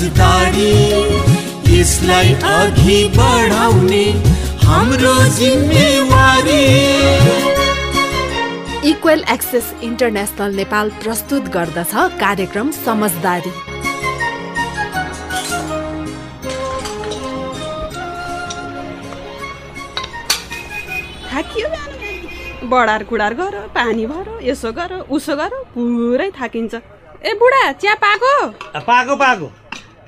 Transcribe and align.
समझदारी 0.00 1.78
यसलाई 1.78 2.32
अघि 2.50 2.98
बढाउने 3.16 4.04
हाम्रो 4.62 5.12
जिम्मेवारी। 5.36 6.62
इक्वेल 8.90 9.24
एक्सेस 9.30 9.74
इन्टरनेसनल 9.82 10.54
नेपाल 10.56 10.90
प्रस्तुत 11.02 11.48
गर्दछ 11.48 11.92
कार्यक्रम 12.20 12.70
समझदारी। 12.84 13.52
बढार 22.64 23.02
कुडार 23.04 23.34
गर 23.34 23.54
पानी 23.74 24.06
भर 24.06 24.26
यसो 24.42 24.72
गर 24.72 24.92
उसो 25.10 25.36
गर 25.36 25.62
पुरै 25.74 26.30
थाकिन्छ। 26.30 26.74
ए 26.74 27.32
बुढा 27.34 27.72
चिया 27.72 27.94
पाएको? 27.94 28.34
आ, 28.46 28.80
पाएको 28.80 29.16
पाएको। 29.16 29.50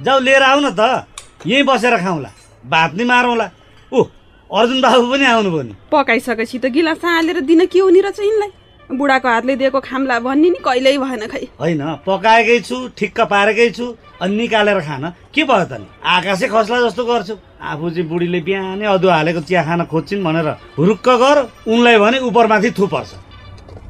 जाऊ 0.03 0.21
लिएर 0.21 0.43
आऊ 0.43 0.61
न 0.61 0.71
त। 0.75 1.07
यहीँ 1.47 1.63
बसेर 1.63 1.97
खाउँला। 1.99 2.31
भात 2.67 2.95
नि 2.95 3.05
मारौँला। 3.05 3.51
ऊ 3.93 4.03
अर्जुन 4.51 4.81
बाबु 4.83 5.07
पनि 5.11 5.25
आउनुभयो 5.25 5.63
नि। 5.63 5.75
पकाइसकेपछि 5.91 6.59
त 6.59 6.67
गिलास 6.75 7.05
हालेर 7.05 7.41
दिन 7.41 7.67
के 7.67 7.79
हुने 7.79 8.01
रहेछ 8.01 8.21
यिनलाई? 8.21 8.51
बुढाको 8.91 9.29
हातले 9.29 9.57
दिएको 9.57 9.81
खाम्ला 9.81 10.19
भन्ने 10.21 10.49
नि 10.51 10.59
कहिल्यै 10.61 10.99
भएन 10.99 11.27
खै। 11.27 11.47
होइन 11.61 11.83
पकाएकै 12.07 12.59
छु 12.61 12.77
ठिक्क 12.99 13.21
पारेकै 13.31 13.71
छु 13.71 13.87
अनि 14.21 14.37
निकालेर 14.37 14.81
खान। 14.83 15.05
के 15.35 15.43
भयो 15.45 15.65
त 15.71 15.73
नि? 15.81 15.87
आकाशै 16.05 16.47
खस्ला 16.51 16.79
जस्तो 16.83 17.03
गर्छु। 17.07 17.35
आफू 17.63 17.91
चाहिँ 17.91 18.09
बुढीले 18.11 18.41
बिहानै 18.43 18.87
अदुवा 18.87 19.15
हालेको 19.17 19.41
चिया 19.47 19.63
खान 19.65 19.85
खोज्छिन् 19.87 20.25
भनेर 20.25 20.49
हुरुक्क 20.79 21.09
गर 21.23 21.37
उनलाई 21.71 21.97
भने 21.99 22.19
उपरमाथि 22.29 22.71
थुपर्छ। 22.75 23.11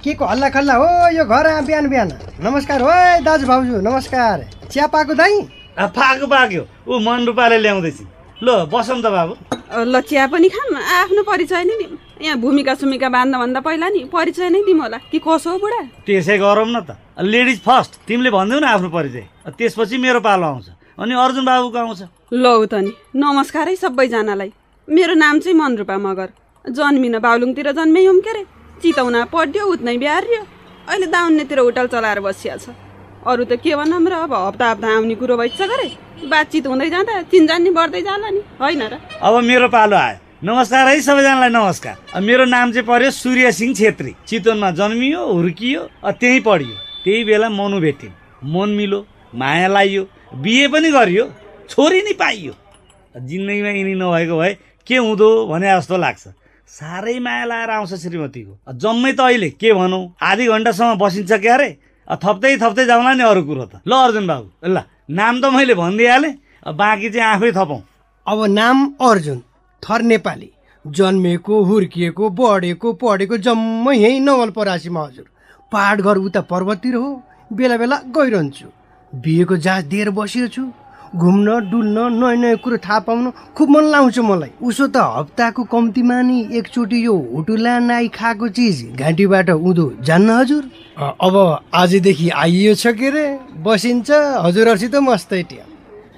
के 0.05 0.13
को 0.15 0.25
हल्ला 0.25 0.49
खल्ला 0.55 0.75
हो 0.77 0.89
यो 1.17 1.25
घर 1.25 1.47
बिहान 1.67 1.87
बिहान। 1.89 2.11
नमस्कार 2.45 2.81
हो 2.83 2.93
दाजु 3.25 3.47
भाउजू 3.47 3.81
नमस्कार। 3.81 4.37
चिया 4.71 4.87
पाएको 4.87 5.15
दाइ 5.15 5.62
आ, 5.73 5.87
पाएको 5.89 6.27
पाक्यो। 6.27 6.63
ऊ 6.85 6.99
मन 7.01 7.25
रूपाले 7.27 7.59
ल्याउँदैछ। 7.65 7.99
ल 8.45 8.69
बसौँ 8.69 9.01
त 9.01 9.07
बाबु 9.09 9.35
ल 9.73 10.01
चिया 10.05 10.27
पनि 10.29 10.49
खाम 10.53 10.77
आफ्नो 10.77 11.23
परिचय 11.25 11.65
नै 11.65 11.75
दिउँ। 11.81 11.97
यहाँ 12.21 12.37
भूमिका 12.37 12.75
सुमिका 12.77 13.09
बाँध्नुभन्दा 13.09 13.61
पहिला 13.65 13.89
नि 13.89 14.01
परिचय 14.13 14.49
नै 14.53 14.61
दिउँ 14.69 14.81
होला। 14.83 14.99
कि 15.09 15.19
कसो 15.19 15.51
हो 15.51 15.59
बुढा? 15.59 15.81
त्यसै 16.05 16.37
गरौँ 16.39 16.69
न 16.69 16.81
त। 16.85 16.97
Ladies 17.25 17.59
first. 17.65 17.93
तिमीले 18.05 18.31
भनिदेऊ 18.31 18.61
न 18.61 18.65
आफ्नो 18.69 18.89
परिचय। 18.93 19.25
त्यसपछि 19.49 19.97
मेरो 19.97 20.21
पालो 20.21 20.45
आउँछ। 20.45 20.67
अनि 21.01 21.15
अर्जुन 21.15 21.45
बाबुको 21.49 21.79
आउँछ। 21.79 22.01
लौ 22.37 22.67
त 22.69 22.75
नि। 22.85 22.93
नमस्कारै 23.17 23.77
सबैजनालाई। 23.81 24.51
मेरो 24.93 25.15
नाम 25.17 25.39
चाहिँ 25.41 25.57
मनरूपा 25.57 25.97
मगर। 25.97 26.29
जन्मिन 26.69 27.19
बाहुलुङतिर 27.19 27.73
जन्मेयौँ 27.73 28.21
के 28.21 28.31
अरे 28.31 28.43
चितौना 28.83 29.25
पढ्यो 29.33 29.65
उतनै 29.73 29.97
बिहार्यो 29.97 30.43
अहिले 30.91 31.07
दाउन्नेतिर 31.09 31.59
होटल 31.59 31.87
चलाएर 31.89 32.21
बसिया 32.21 32.57
छ। 32.61 32.77
अरू 33.23 33.45
त 33.47 33.55
के 33.63 33.75
भनौँ 33.79 34.03
र 34.03 34.15
अब 34.27 34.35
हप्ता 34.35 34.67
हप्ता 34.71 34.89
आउने 34.99 35.15
कुरो 35.15 35.37
भइसक्यो 35.39 35.67
गरे 35.71 36.27
बातचित 36.27 36.67
हुँदै 36.67 36.89
जाँदा 36.91 37.23
चिन्जान 37.31 37.63
नि 37.63 37.71
बढ्दै 37.71 38.03
जाला 38.03 38.31
नि 38.35 38.43
होइन 38.59 38.83
र? 38.83 38.99
अब 39.23 39.35
मेरो 39.47 39.69
पालो 39.71 39.95
आयो। 39.97 40.19
नमस्कार 40.43 40.89
है 40.91 41.01
सबैजनालाई 41.01 41.51
नमस्कार। 41.55 42.19
मेरो 42.19 42.45
नाम 42.51 42.73
चाहिँ 42.75 42.87
पर्यो 42.87 43.11
सूर्य 43.15 43.53
सिंह 43.55 43.75
छेत्री। 43.79 44.13
चितवनमा 44.27 44.71
जन्मियो 44.75 45.23
हुर्कियो 45.23 45.83
त्यहीँ 46.19 46.41
पढियो। 46.43 46.75
त्यही 47.05 47.23
बेला 47.23 47.49
मनु 47.49 47.79
भेटिन्। 47.79 48.13
मन 48.43 48.69
मिलो 48.75 49.07
माया 49.39 49.69
लाइयो 49.71 50.03
बिहे 50.43 50.67
पनि 50.75 50.91
गरियो 50.91 51.25
छोरी 51.71 52.03
नि 52.03 52.13
पाइयो। 52.19 52.53
जिन्दगीमा 53.23 53.71
यिनी 53.71 53.95
नभएको 54.03 54.35
भए 54.35 54.53
के 54.87 54.97
हुँदो 54.99 55.29
भने 55.47 55.71
जस्तो 55.79 55.97
लाग्छ। 55.97 56.23
साह्रै 56.67 57.19
माया 57.23 57.45
लाएर 57.47 57.71
आउँछ 57.71 57.95
श्रीमतीको। 58.03 58.53
जम्मै 58.83 59.13
त 59.15 59.21
अहिले 59.31 59.51
के 59.55 59.73
भनौँ 59.79 60.03
आधी 60.19 60.47
घन्टासम्म 60.51 60.99
बसिन्छ 60.99 61.33
क्या 61.39 61.55
अरे 61.55 61.71
अब 61.71 61.92
थप्दै 62.17 62.57
थप्दै 62.59 62.85
जाउँला 62.87 63.13
नि 63.15 63.23
अरू 63.23 63.43
कुरो 63.43 63.65
त। 63.65 63.75
ल 63.87 63.93
अर्जुन 63.93 64.27
बाबु 64.27 64.49
ल। 64.69 64.77
नाम 65.11 65.35
त 65.41 65.45
मैले 65.53 65.75
भनिदिइहालेँ। 65.75 66.33
बाँकी 66.73 67.09
चाहिँ 67.11 67.29
आफै 67.37 67.51
थपौँ। 67.53 67.81
अब 68.27 68.39
नाम 68.51 68.77
अर्जुन 69.01 69.39
थर 69.83 70.03
नेपाली। 70.03 70.51
जन्मेको 70.85 71.55
हुर्किएको 71.65 72.25
बढेको 72.31 72.93
पढेको 72.93 73.37
जम्मै 73.39 73.95
यहीँ 73.97 74.21
नवलपरासीमा 74.21 75.03
हजुर। 75.03 75.27
पहाड 75.73 76.01
घर 76.01 76.17
उता 76.17 76.41
पर्वततिर 76.51 76.95
हो 76.95 77.09
बेला 77.53 77.77
बेला 77.77 77.97
गइरहन्छु। 78.17 78.69
बिहेको 79.13 79.57
जहाज 79.57 79.85
दिएर 79.85 80.11
बसिएको 80.11 80.49
छु 80.49 80.63
घुम्न 81.15 81.59
डुल्न 81.71 81.99
नयाँ 82.13 82.37
नयाँ 82.37 82.57
कुरो 82.65 82.77
थाहा 82.81 82.99
पाउन 83.07 83.31
खुब 83.57 83.69
मन 83.71 83.85
लाउँछ 83.93 84.19
मलाई। 84.19 84.51
उसो 84.63 84.87
त 84.89 84.97
हप्ताको 84.97 85.63
कम्तीमा 85.69 86.21
नि 86.23 86.37
एकचोटि 86.59 87.05
यो 87.05 87.15
हुटुला 87.33 87.79
नाइ 87.79 88.09
खाएको 88.09 88.49
चिज 88.49 88.97
घाँटीबाट 88.97 89.51
उँधो 89.51 89.87
जान्न 90.01 90.31
हजुर? 90.31 90.63
अब 90.97 91.37
आजदेखि 91.75 92.29
आइयो 92.33 92.75
छ 92.75 92.97
के 92.97 93.07
अरे 93.09 93.27
बसिन्छ। 93.61 94.11
हजुरहरूसित 94.41 94.95
मस्तै 95.05 95.43
टिया। 95.43 95.65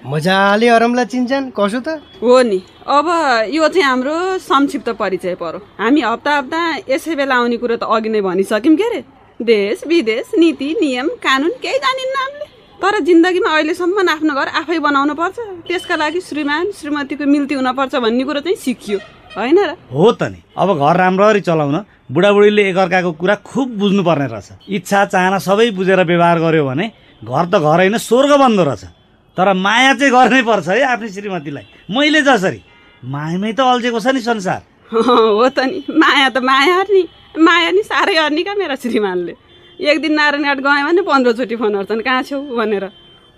मजाले 0.06 0.68
अरमला 0.68 1.04
चिन्छन् 1.10 1.50
कसो 1.58 1.80
त? 1.80 1.98
हो 2.22 2.40
नि। 2.42 2.62
अब 2.86 3.06
यो 3.50 3.68
चाहिँ 3.68 3.82
हाम्रो 3.82 4.38
संक्षिप्त 4.38 4.88
परिचय 5.00 5.34
परो 5.34 5.58
हामी 5.80 6.00
हप्ता 6.00 6.36
हप्ता 6.38 6.60
यसै 6.88 7.14
बेला 7.16 7.34
आउने 7.34 7.56
कुरो 7.56 7.76
त 7.76 7.84
अघि 7.88 8.08
नै 8.08 8.20
भनिसक्यौँ 8.20 8.76
के 8.76 8.84
अरे 8.84 9.04
देश 9.40 9.86
विदेश 9.86 10.30
नीति 10.38 10.68
नियम 10.80 11.08
कानुन 11.18 11.52
केही 11.62 11.78
जानिन्न 11.82 12.16
हामीले। 12.20 12.46
तर 12.84 13.00
जिन्दगीमा 13.00 13.48
अहिलेसम्म 13.48 13.96
आफ्नो 14.12 14.32
घर 14.36 14.48
आफै 14.60 14.78
बनाउनु 14.84 15.14
पर्छ। 15.16 15.64
त्यसका 15.64 15.96
लागि 15.96 16.20
श्रीमान 16.20 16.64
श्रीमतीको 16.76 17.24
मिल्ती 17.24 17.54
हुनपर्छ 17.56 17.94
भन्ने 17.96 18.24
कुरो 18.28 18.40
चाहिँ 18.44 18.60
सिकियो। 18.60 18.98
होइन 19.32 19.58
र? 19.58 19.70
हो 19.88 20.12
त 20.12 20.28
नि। 20.28 20.44
अब 20.52 20.68
घर 20.76 20.96
राम्ररी 21.00 21.40
चलाउन 21.48 21.76
बुढाबुढीले 22.12 22.62
एकअर्काको 22.68 23.12
कुरा 23.16 23.34
खुब 23.40 23.68
बुझ्नुपर्ने 23.80 24.26
रहेछ। 24.28 24.48
इच्छा 24.68 25.00
चाहना 25.16 25.38
सबै 25.40 25.70
बुझेर 25.72 26.00
व्यवहार 26.04 26.38
गर्यो 26.44 26.64
भने 26.68 26.86
घर 27.24 27.44
त 27.48 27.54
घर 27.64 27.80
होइन 27.88 27.96
स्वर्ग 28.04 28.32
बन्दो 28.36 28.64
रहेछ। 28.68 28.84
तर 29.32 29.48
माया 29.56 29.92
चाहिँ 29.96 30.12
गर्नै 30.12 30.42
पर्छ 30.44 30.68
है 30.68 30.84
आफ्नो 30.84 31.08
श्रीमतीलाई। 31.08 31.64
मैले 31.88 32.20
जसरी। 32.20 32.60
मायामै 33.00 33.52
त 33.56 33.60
अल्झेको 33.64 34.00
छ 34.04 34.12
नि 34.12 34.20
संसार। 34.20 34.60
हो 34.92 35.48
त 35.48 35.58
नि। 35.72 35.88
माया 35.88 36.28
त 36.28 36.44
माया 36.44 36.84
नि। 36.92 37.02
माया 37.40 37.70
नि 37.72 37.82
साह्रै 37.82 38.16
अर्नी 38.28 38.42
क्या 38.44 38.54
मेरा 38.60 38.76
श्रीमानले। 38.76 39.32
एक 39.80 40.00
दिन 40.00 40.12
नारायणघाट 40.14 40.58
गयो 40.58 40.86
भने 40.86 41.02
पन्ध्रचोटि 41.02 41.56
फोन 41.56 41.74
गर्छन् 41.74 42.02
कहाँ 42.02 42.22
छौ? 42.22 42.40
भनेर। 42.40 42.84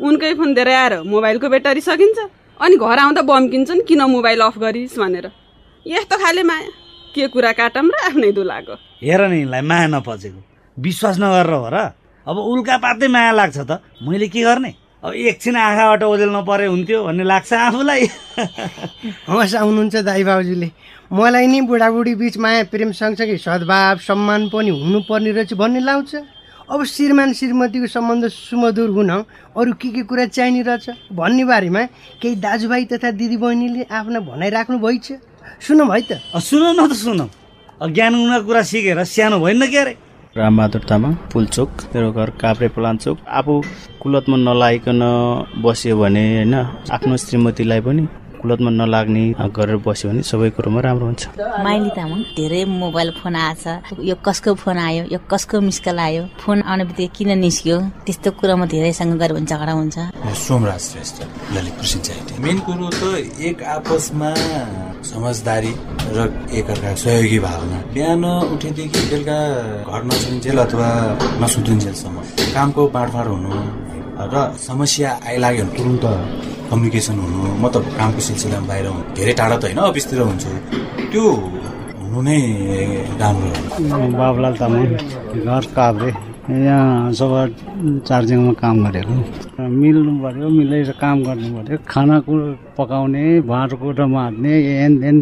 उनकै 0.01 0.35
फोन 0.35 0.55
धेरै 0.55 0.75
आएर 0.75 1.03
मोबाइलको 1.03 1.49
ब्याट्री 1.49 1.81
सकिन्छ? 1.81 2.19
अनि 2.61 2.77
घर 2.77 2.99
आउँदा 2.99 3.23
बम्किन्छन् 3.23 3.87
किन 3.89 4.03
मोबाइल 4.03 4.41
अफ 4.41 4.59
गरिस्? 4.59 4.99
भनेर। 4.99 5.31
यस्तो 5.87 6.17
खाले 6.17 6.43
माया। 6.43 6.69
के 7.15 7.29
कुरा 7.29 7.53
काटम 7.53 7.89
र 7.89 7.95
आफ्नै 8.05 8.33
दुलाको। 8.33 8.75
हेर 9.03 9.21
न 9.21 9.65
माया 9.65 9.87
नपचेको। 9.87 10.41
विश्वास 10.79 11.17
नगरेर 11.19 11.53
हो 11.53 11.69
र। 11.73 11.77
अब 12.29 12.37
उल्का 12.37 12.77
पातै 12.77 13.09
माया 13.09 13.33
लाग्छ 13.33 13.59
त। 13.59 13.81
मैले 14.03 14.29
के 14.29 14.43
गर्ने? 14.43 14.86
अब 15.07 15.15
एकछिन 15.15 15.57
आँखाबाट 15.57 16.03
ओझेल 16.03 16.31
नपरे 16.35 16.67
हुन्थ्यो 16.67 16.99
भन्ने 17.07 17.25
लाग्छ 17.31 17.53
आफूलाई। 17.71 18.03
हवस् 19.31 19.55
आउनुहुन्छ 19.55 19.97
दाइ 20.03 20.23
बाबुजीले। 20.27 20.69
मलाई 21.15 21.47
नि 21.47 21.61
बुढाबुढी 21.71 22.15
बिच 22.19 22.35
माया 22.43 22.67
प्रेम 22.75 22.91
सँगसँगै 22.91 23.37
सद्भाव 23.39 23.97
सम्मान 24.03 24.51
पनि 24.51 24.71
हुनुपर्ने 24.75 25.31
रहेछ 25.31 25.55
भन्ने 25.55 25.81
लाउँछ 25.87 26.11
अब 26.67 26.81
श्रीमान 26.83 27.33
श्रीमतीको 27.39 27.87
सम्बन्ध 27.87 28.27
सुमधुर 28.27 28.91
हुन 28.91 29.11
अरू 29.55 29.73
के 29.79 29.89
के 29.95 30.03
कुरा 30.11 30.27
चाहिने 30.27 30.63
रहेछ? 30.67 31.15
भन्ने 31.15 31.45
बारेमा 31.47 31.83
केही 32.19 32.35
दाजुभाइ 32.43 32.85
तथा 32.91 33.11
दिदीबहिनीले 33.15 33.87
आफ्ना 33.87 34.21
भनाइ 34.27 34.51
राख्नु 34.51 34.79
भइछ 34.83 35.07
सुनौँ 35.63 35.87
है 35.95 36.03
त। 36.03 36.19
सुनौ 36.35 36.73
न 36.75 36.91
त 36.91 36.93
सुनौ। 36.99 37.27
ज्ञान 37.95 38.13
गुणा 38.19 38.39
कुरा 38.43 38.63
सिकेर 38.67 39.05
सानो 39.07 39.39
भएन 39.39 39.63
के 39.71 39.79
अरे 39.79 39.95
रामबहादुर 40.39 40.83
तामाङ 40.89 41.13
पुलचोक 41.33 41.71
मेरो 41.93 42.09
घर 42.13 42.29
काभ्रे 42.43 42.69
पलाञ्चोक। 42.77 43.17
आफू 43.39 43.55
कुलतमा 44.01 44.37
नलागिकन 44.37 45.03
बस्यो 45.65 45.97
भने 46.01 46.25
होइन 46.29 46.55
आफ्नो 46.95 47.17
श्रीमतीलाई 47.25 47.81
पनि 47.87 48.05
कुलतमा 48.41 48.71
नलाग्ने 48.71 49.25
गरेर 49.57 49.77
बस्यो 49.87 50.11
भने 50.11 50.23
सबै 50.31 50.51
कुरोमा 50.57 50.81
राम्रो 50.87 51.07
हुन्छ। 51.07 51.23
माइली 51.67 51.91
तामाङ 51.97 52.21
धेरै 52.37 52.63
मोबाइल 52.65 53.11
फोन 53.21 53.37
आएछ। 53.37 53.65
यो 54.11 54.15
कसको 54.27 54.55
फोन 54.63 54.79
आयो? 54.79 55.03
यो 55.15 55.19
कसको 55.33 55.61
मिसकल 55.69 55.99
आयो? 56.07 56.23
फोन 56.41 56.59
आउने 56.63 56.85
बित्तिकै 56.89 57.13
किन 57.17 57.31
निस्क्यो? 57.45 57.77
त्यस्तो 58.07 58.31
कुरामा 58.39 58.67
धेरैसँग 58.73 59.13
गऱ्यो 59.21 59.35
भने 59.37 59.47
झगडा 59.47 59.73
हुन्छ। 59.79 59.97
सोमराज 60.47 60.81
श्रेष्ठ 60.91 61.17
ललितपुर 61.55 62.41
मेन 62.45 62.59
कुरो 62.67 62.89
त 63.01 63.03
एक 63.49 63.63
आपसमा 63.77 64.31
समझदारी 65.11 65.73
र 66.17 66.19
एकअर्काको 66.59 66.97
सहयोगी 67.03 67.39
भावना। 67.47 67.79
बिहान 67.95 68.25
उठेदेखि 68.55 69.01
बेलुका 69.11 69.39
घर 69.91 70.03
नछुइन्जेल 70.09 70.59
अथवा 70.65 70.89
नसुतिन्जेलसम्म 71.43 72.17
कामको 72.55 72.83
बाँडफाँड 72.97 73.29
हुनु 73.33 73.51
र 74.33 74.35
समस्या 74.59 75.11
आइलाग्यो 75.29 75.65
भने 75.65 75.77
तुरुन्त 75.77 76.05
कम्युनिकेसन 76.71 77.17
हुनु 77.23 77.41
म 77.63 77.65
त 77.73 77.77
कामको 77.99 78.21
सिलसिलामा 78.27 78.67
बाहिर 78.71 78.87
धेरै 79.17 79.35
टाढा 79.41 79.57
त 79.61 79.65
होइन 79.65 79.81
अफिसतिर 79.91 80.19
हुन्छु। 80.29 80.51
त्यो 81.13 81.25
हुनु 82.01 82.19
नै 82.27 82.39
राम्रो 83.21 83.51
बाबुलाल 84.21 84.55
तामाङ 84.61 84.83
घर 85.47 85.65
काभ्रे। 85.77 86.11
यहाँ 86.47 87.13
सभा 87.19 87.43
चार्जिङमा 88.07 88.53
काम 88.63 88.77
गरेको। 88.87 89.15
मिल्नु 89.67 90.13
पऱ्यो 90.23 90.49
मिलेर 90.49 90.91
काम 91.03 91.17
गर्नु 91.27 91.49
पऱ्यो 91.57 91.77
खानाकुरो 91.91 92.47
पकाउने 92.79 93.25
भाँडकुँडो 93.51 94.07
मार्ने 94.07 94.53
एन 94.85 94.93
एन 95.03 95.17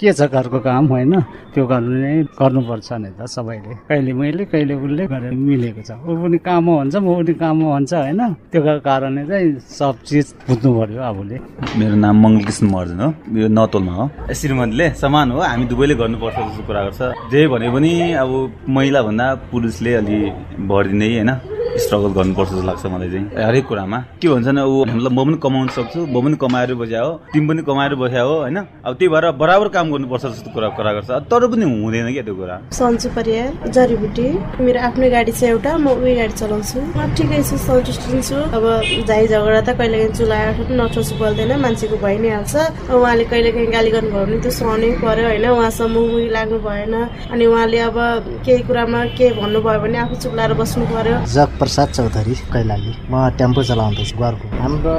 के 0.00 0.12
छ 0.12 0.24
घरको 0.24 0.58
काम 0.64 0.84
होइन? 0.88 1.12
त्यो 1.52 1.64
गर्नु 1.68 1.94
नै 2.00 2.12
गर्नुपर्छ 2.40 2.88
नि 2.96 3.10
त 3.12 3.28
सबैले। 3.28 3.72
कहिले 3.88 4.12
मैले 4.16 4.44
कहिले 4.48 4.74
उसले 4.74 5.04
गरेर 5.12 5.32
मिलेको 5.36 5.82
छ। 5.84 5.90
ऊ 6.00 6.12
पनि 6.22 6.38
काममा 6.40 6.72
हुन्छ 6.80 6.94
म 6.96 7.06
पनि 7.12 7.34
काममा 7.36 7.66
हुन्छ 7.76 7.92
होइन? 7.94 8.20
त्यो 8.50 8.60
कारणले 8.88 9.22
चाहिँ 9.28 9.48
सब 9.60 9.94
चिज 10.08 10.26
बुझ्नु 10.48 10.70
पऱ्यो 10.80 11.00
आफूले। 11.08 11.36
मेरो 11.78 11.96
नाम 12.04 12.16
मङ्गलकृष्ण 12.24 12.66
महर्जन 12.72 13.00
हो। 13.04 13.08
यो 13.36 13.48
नतोलमा 13.52 13.92
हो। 14.00 14.04
श्रीमतीले 14.32 14.86
समान 15.02 15.26
हो। 15.30 15.38
हामी 15.44 15.64
दुवैले 15.70 15.94
गर्नुपर्छ 16.00 16.36
जस्तो 16.40 16.62
कुरा 16.66 16.80
गर्छ। 16.88 17.00
जे 17.30 17.40
भने 17.52 17.68
पनि 17.74 17.92
अब 18.22 18.30
महिलाभन्दा 18.68 19.26
पुरुषले 19.52 19.92
अलि 20.00 20.18
बढी 20.58 21.14
होइन? 21.18 21.53
स्ट्रगल 21.74 22.12
गर्नुपर्छ 22.18 22.50
जस्तो 22.50 22.66
लाग्छ 22.66 22.86
मलाई 22.86 23.10
चाहिँ। 23.10 23.26
हरेक 23.46 23.66
कुरामा। 23.66 23.98
के 24.22 24.28
भन्छ 24.28 24.48
नि 24.54 24.62
ऊ 24.62 24.84
मतलब 24.84 25.12
म 25.12 25.24
पनि 25.24 25.36
कमाउन 25.42 25.68
सक्छु 25.76 26.00
म 26.06 26.16
पनि 26.24 26.36
कमाएर 26.38 26.74
बस्या 26.74 27.00
हो 27.02 27.12
तिमी 27.32 27.46
पनि 27.48 27.62
कमाएर 27.68 27.94
बस्या 27.94 28.22
हो 28.22 28.34
होइन? 28.40 28.58
अब 28.86 28.92
त्यही 28.94 29.08
भएर 29.14 29.30
बराबर 29.42 29.68
काम 29.74 29.86
गर्नुपर्छ 29.92 30.24
जस्तो 30.24 30.50
कुरा 30.54 30.68
कुरा 30.78 30.92
गर्छ। 30.92 31.10
तर 31.30 31.46
पनि 31.50 31.64
हुँदैन 31.64 32.12
क्या 32.14 32.22
त्यो 32.22 32.34
कुरा। 32.34 32.56
सन्चु 32.78 33.08
परियार 33.16 33.50
जडीबुटी 33.74 34.26
मेरो 34.64 34.80
आफ्नै 34.86 35.08
गाडी 35.10 35.32
छ 35.32 35.42
एउटा 35.50 35.70
म 35.78 35.86
उही 35.98 36.14
गाडी 36.14 36.34
चलाउँछु। 36.40 36.78
म 36.94 36.98
ठिकै 37.16 37.42
छु 37.42 37.56
सन्तुष्ट 37.66 38.02
छु। 38.22 38.36
अब 38.54 38.64
झाइ 39.08 39.26
झगडा 39.26 39.60
त 39.66 39.68
कहिलेकाहीँ 39.74 40.14
चुलाएर 40.14 40.52
पनि 40.58 40.74
नठोसु 40.78 41.14
बोल्दैन 41.18 41.52
मान्छेको 41.64 41.96
भइ 41.98 42.16
नै 42.22 42.30
हाल्छ। 42.38 42.54
उहाँले 42.94 43.24
कहिलेकाहीँ 43.32 43.70
गाली 43.74 43.90
गर्नुभयो 43.90 44.24
भने 44.24 44.38
त्यो 44.44 44.50
सहनै 44.58 44.90
पर्यो 45.02 45.26
होइन? 45.26 45.46
उहाँसँग 45.58 45.90
मुही 45.90 46.28
लाग्नु 46.36 46.58
भएन। 46.66 46.94
अनि 47.34 47.44
उहाँले 47.50 47.78
अब 47.88 47.98
केही 48.46 48.62
कुरामा 48.68 49.00
के 49.18 49.26
भन्नुभयो 49.42 49.78
भने 49.82 49.98
आफू 50.04 50.14
चुप्लाएर 50.22 50.52
बस्नु 50.54 50.84
पर्यो 50.94 51.16
प्रसाद 51.64 51.88
चौधरी 51.96 52.34
कैलाली। 52.52 52.92
म 53.08 53.14
टेम्पो 53.40 53.62
चलाउँदैछु 53.64 54.16
घरको। 54.20 54.46
हाम्रो 54.60 54.94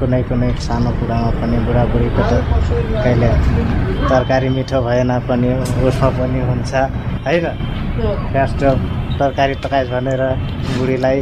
कुनै 0.00 0.20
कुनै 0.28 0.48
सानो 0.66 0.90
कुरामा 0.98 1.30
पनि 1.40 1.56
बुढाबुढीको 1.66 2.22
त 2.30 2.32
कहिले 3.04 3.28
तरकारी 4.08 4.48
मिठो 4.56 4.78
भएन 4.86 5.12
पनि 5.28 5.50
उसमा 5.84 6.08
पनि 6.16 6.40
हुन्छ 6.48 6.72
होइन? 7.26 7.46
कास्ट 8.32 8.60
तरकारी 9.20 9.54
पकाएछ 9.60 9.88
भनेर 9.92 10.22
बुढीलाई 10.78 11.20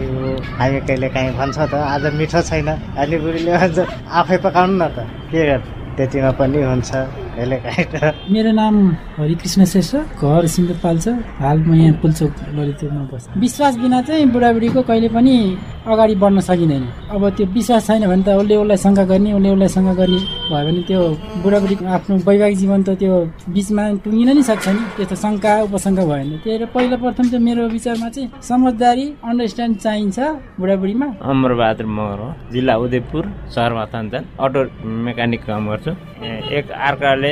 हामी 0.62 0.78
कहिले 0.86 1.08
काहीँ 1.10 1.34
भन्छ 1.42 1.58
त 1.58 1.74
आज 1.74 2.04
मिठो 2.14 2.40
छैन। 2.46 2.68
अनि 2.94 3.16
बुढीले 3.18 3.52
भन्छ 3.58 3.78
आफै 4.22 4.38
पकाउनु 4.46 4.74
न 4.78 4.84
त। 4.94 5.10
के 5.30 5.42
गर्छ 5.50 5.66
त्यतिमा 5.98 6.30
पनि 6.38 6.62
हुन्छ। 6.70 6.90
मेरो 7.34 8.50
नाम 8.52 8.74
हरिकृष्ण 9.18 9.64
श्रेष्ठ 9.66 10.22
घर 10.22 10.46
सिन्धुपाल्छ 10.54 11.08
हाल 11.42 11.58
म 11.66 11.74
यहाँ 11.74 11.98
पुल्चोक 12.02 12.32
ललितपुरमा 12.54 13.02
बस्छु। 13.10 13.40
विश्वास 13.40 13.74
बिना 13.82 14.00
चाहिँ 14.06 14.26
बुढाबुढीको 14.30 14.82
कहिले 14.86 15.08
पनि 15.16 15.34
अगाडि 15.90 16.14
बढ्न 16.22 16.40
सकिँदैन। 16.48 16.84
अब 17.10 17.22
त्यो 17.36 17.46
विश्वास 17.54 17.86
छैन 17.86 18.06
भने 18.06 18.22
त 18.22 18.28
उसले 18.38 18.54
उसलाई 18.56 18.78
शङ्का 18.86 19.04
गर्ने 19.10 19.32
उसले 19.34 19.50
उसलाई 19.50 19.68
शङ्का 19.74 19.94
गर्ने 20.00 20.18
भयो 20.50 20.64
भने 20.66 20.82
त्यो 20.88 21.00
बुढाबुढीको 21.42 21.84
आफ्नो 21.96 22.14
वैवाहिक 22.22 22.56
जीवन 22.62 22.80
त 22.86 22.88
त्यो 23.02 23.14
बिचमा 23.54 23.82
टुङ्गिन 24.04 24.30
नि 24.36 24.42
सक्छ 24.50 24.66
नि। 24.68 24.82
त्यस्तो 24.96 25.16
शङ्का 25.24 25.52
उपशङ्का 25.66 26.02
भयो 26.06 26.22
भने 26.22 26.36
त्यही 26.44 26.58
भएर 26.58 26.66
पहिलो 26.74 26.96
प्रथम 27.02 27.24
चाहिँ 27.34 27.44
मेरो 27.44 27.62
विचारमा 27.74 28.08
चाहिँ 28.14 28.28
समझदारी 28.50 29.06
अन्डरस्ट्यान्ड 29.28 29.74
चाहिन्छ 29.84 30.18
बुढाबुढीमा। 30.60 31.08
अमरबहादुर 31.34 31.86
मगर 31.98 32.18
हो 32.22 32.28
जिल्ला 32.54 32.74
उदयपुर 32.84 33.24
सहर 33.54 33.72
माथान्जन 33.74 34.22
अटो 34.44 34.60
मेकानिक 35.06 35.42
काम 35.50 35.62
गर्छु। 35.70 35.92
एक 36.58 36.70
अर्काले 36.88 37.23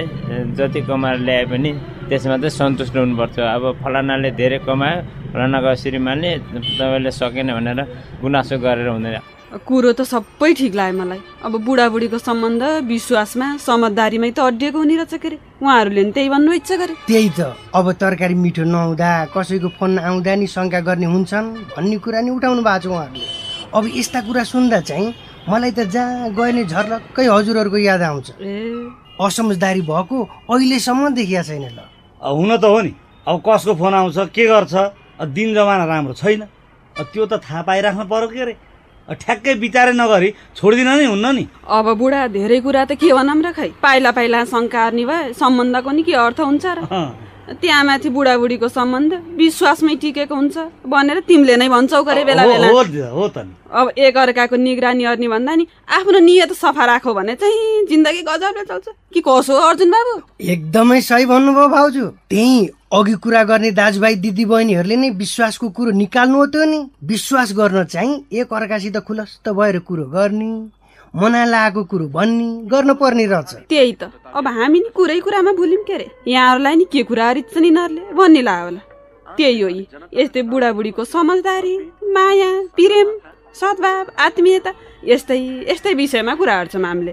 जति 0.56 0.80
कमाएर 0.88 1.18
ल्याए 1.26 1.44
पनि 1.52 1.70
त्यसमा 2.08 2.36
चाहिँ 2.42 2.56
सन्तुष्ट 2.60 2.96
हुनुपर्छ 2.96 3.36
अब 3.40 3.62
फलानाले 3.82 4.30
धेरै 4.40 4.58
कमायो 4.68 4.98
फलानाको 5.32 5.74
श्रीमानले 5.82 6.30
तपाईँले 6.78 7.10
सकेन 7.10 7.48
भनेर 7.56 7.80
गुनासो 8.22 8.56
गरेर 8.64 8.88
हुँदैन। 8.88 9.20
कुरो 9.68 9.92
त 9.92 10.08
सबै 10.08 10.52
ठिक 10.56 10.72
लाग्यो 10.74 10.96
मलाई। 10.96 11.20
अब 11.44 11.52
बुढाबुढीको 11.60 12.18
सम्बन्ध 12.24 12.62
विश्वासमा 12.88 13.46
समझदारीमै 13.60 14.30
त 14.32 14.38
अड्डिएको 14.48 14.78
हुने 14.80 14.96
रहेछ 14.96 15.14
के 15.20 15.28
अरे? 15.28 15.38
उहाँहरूले 15.60 16.02
नि 16.08 16.12
त्यही 16.16 16.28
भन्नु 16.32 16.52
इच्छा 16.56 16.76
गरे। 16.80 16.94
त्यही 17.04 17.28
त। 17.36 17.52
अब 17.76 17.86
तरकारी 18.00 18.34
मिठो 18.34 18.64
नहुँदा 18.64 19.10
कसैको 19.36 19.68
फोन 19.76 19.98
आउँदा 20.08 20.32
नि 20.40 20.46
शङ्का 20.48 20.80
गर्ने 20.88 21.06
हुन्छन् 21.12 21.46
भन्ने 21.76 21.96
कुरा 22.00 22.20
नि 22.24 22.30
उठाउनु 22.32 22.62
भएको 22.64 22.80
छ 22.80 22.86
उहाँहरूले। 22.88 23.24
अब 23.76 23.84
यस्ता 23.92 24.20
कुरा 24.24 24.42
सुन्दा 24.52 24.80
चाहिँ 24.88 25.08
मलाई 25.48 25.70
त 25.76 25.80
जहाँ 25.84 26.32
गए 26.32 26.52
नि 26.56 26.62
झर्लक्कै 26.72 27.24
हजुरहरूको 27.28 27.78
याद 27.92 28.02
आउँछ। 28.08 28.26
असमझदारी 29.26 29.82
भएको 29.90 30.18
अहिलेसम्म 30.50 31.08
देखिया 31.14 31.42
छैन 31.42 31.64
ल। 31.76 31.78
अब 32.22 32.32
हुन 32.36 32.56
त 32.56 32.64
हो 32.64 32.80
नि। 32.82 32.92
अब 33.28 33.42
कसको 33.46 33.74
फोन 33.74 33.94
आउँछ 33.94 34.18
के 34.34 34.44
गर्छ? 34.46 34.74
दिन 35.22 35.54
जमाना 35.54 35.84
राम्रो 35.86 36.14
छैन। 36.14 36.42
अब 36.98 37.06
त्यो 37.12 37.26
त 37.26 37.38
थाहा 37.42 37.62
पाइराख्नु 37.62 38.04
पर्यो 38.10 38.28
के 38.28 38.40
अरे? 38.42 38.54
ठ्याक्कै 39.02 39.52
विचारै 39.58 39.92
नगरी 39.92 40.28
छोडिदिन 40.56 40.88
नै 40.88 41.06
हुन्न 41.06 41.26
नि। 41.36 41.44
अब 41.66 41.86
बुढा 41.98 42.20
धेरै 42.34 42.58
कुरा 42.60 42.82
त 42.84 42.92
के 42.98 43.12
भनौँ 43.12 43.42
र 43.42 43.50
खै? 43.52 43.68
पाइला 43.82 44.10
पाइला 44.14 44.38
शङ्का 44.46 44.78
हार्ने 44.82 45.04
भए 45.04 45.32
सम्बन्धको 45.34 45.90
नि 45.90 46.02
के 46.02 46.14
अर्थ 46.14 46.40
हुन्छ 46.40 46.64
र। 46.66 46.78
त्यहाँ 47.60 47.84
माथि 47.84 48.08
बुढाबुढीको 48.08 48.68
सम्बन्ध। 48.68 49.12
विश्वासमै 49.36 49.94
टिकेको 50.02 50.34
हुन्छ 50.34 50.56
भनेर 50.86 51.20
तिमीले 51.28 51.56
नै 51.56 51.68
भन्छौ 51.68 52.02
गरे 52.02 52.24
बेला 52.24 52.46
बेला। 52.46 52.66
हो 53.10 53.28
त 53.28 53.46
अब 53.72 53.90
एक 53.96 54.16
अर्काको 54.16 54.56
निगरानी 54.56 55.04
गर्ने 55.04 55.28
भन्दा 55.28 55.54
नि 55.54 55.66
आफ्नो 55.88 56.18
नियत 56.18 56.52
सफा 56.52 56.84
राखो 56.84 57.14
भने 57.14 57.34
चाहिँ 57.40 57.86
जिन्दगी 57.88 58.22
गजबले 58.22 58.64
चल्छ। 58.68 58.86
कि 59.12 59.20
कसो 59.20 59.52
हो 59.52 59.68
अर्जुन 59.68 59.90
बाबु? 59.90 60.14
एकदमै 60.40 61.00
सही 61.00 61.24
भन्नुभयो 61.26 61.68
भाउजू। 61.68 62.06
त्यही 62.30 62.68
अघि 62.92 63.14
कुरा 63.24 63.42
गर्ने 63.48 63.70
दाजुभाइ 63.72 64.14
दिदी 64.20 64.44
बहिनीहरूले 64.44 64.96
नै 64.96 65.10
विश्वासको 65.16 65.68
कुरो 65.72 65.90
निकाल्नु 65.96 66.36
हो 66.36 66.46
त्यो 66.52 66.64
नि। 66.64 66.80
विश्वास 67.04 67.52
गर्न 67.56 67.84
चाहिँ 67.84 68.12
एक 68.32 68.52
अर्कासित 68.52 68.96
खुलस्त 69.08 69.48
भएर 69.48 69.78
कुरो 69.88 70.04
गर्ने। 70.12 70.50
मना 71.14 71.44
लागेको 71.44 71.84
कुरो 71.84 72.06
भन्ने 72.08 72.46
गर्नु 72.72 72.94
पर्ने 72.94 73.26
रहेछ। 73.26 73.68
त्यही 73.68 73.92
त। 74.00 74.02
अब 74.34 74.46
हामी 74.48 74.78
नि 74.80 74.88
कुरै 74.96 75.20
कुरामा 75.20 75.52
भुल्यौँ 75.52 75.84
के 75.84 75.92
अरे? 75.92 76.08
यहाँहरूलाई 76.28 76.76
नि 76.76 76.84
के 76.92 77.02
कुरा 77.04 77.30
रित्छन् 77.32 77.64
यिनीहरूले 77.64 78.02
भन्ने 78.16 78.42
लाग्यो 78.42 78.64
होला। 78.64 78.80
त्यही 79.36 79.60
हो 79.60 79.68
यी। 79.68 79.84
यस्तै 80.14 80.42
बुढाबुढीको 80.42 81.04
समझदारी 81.04 81.74
माया 82.16 82.50
प्रेम 82.76 83.08
सद्भाव 83.60 84.06
आत्मीयता 84.24 84.72
यस्तै 85.04 85.38
यस्तै 85.70 85.92
विषयमा 85.94 86.34
कुरा 86.34 86.54
गर्छौँ 86.58 86.84
हामीले। 86.84 87.12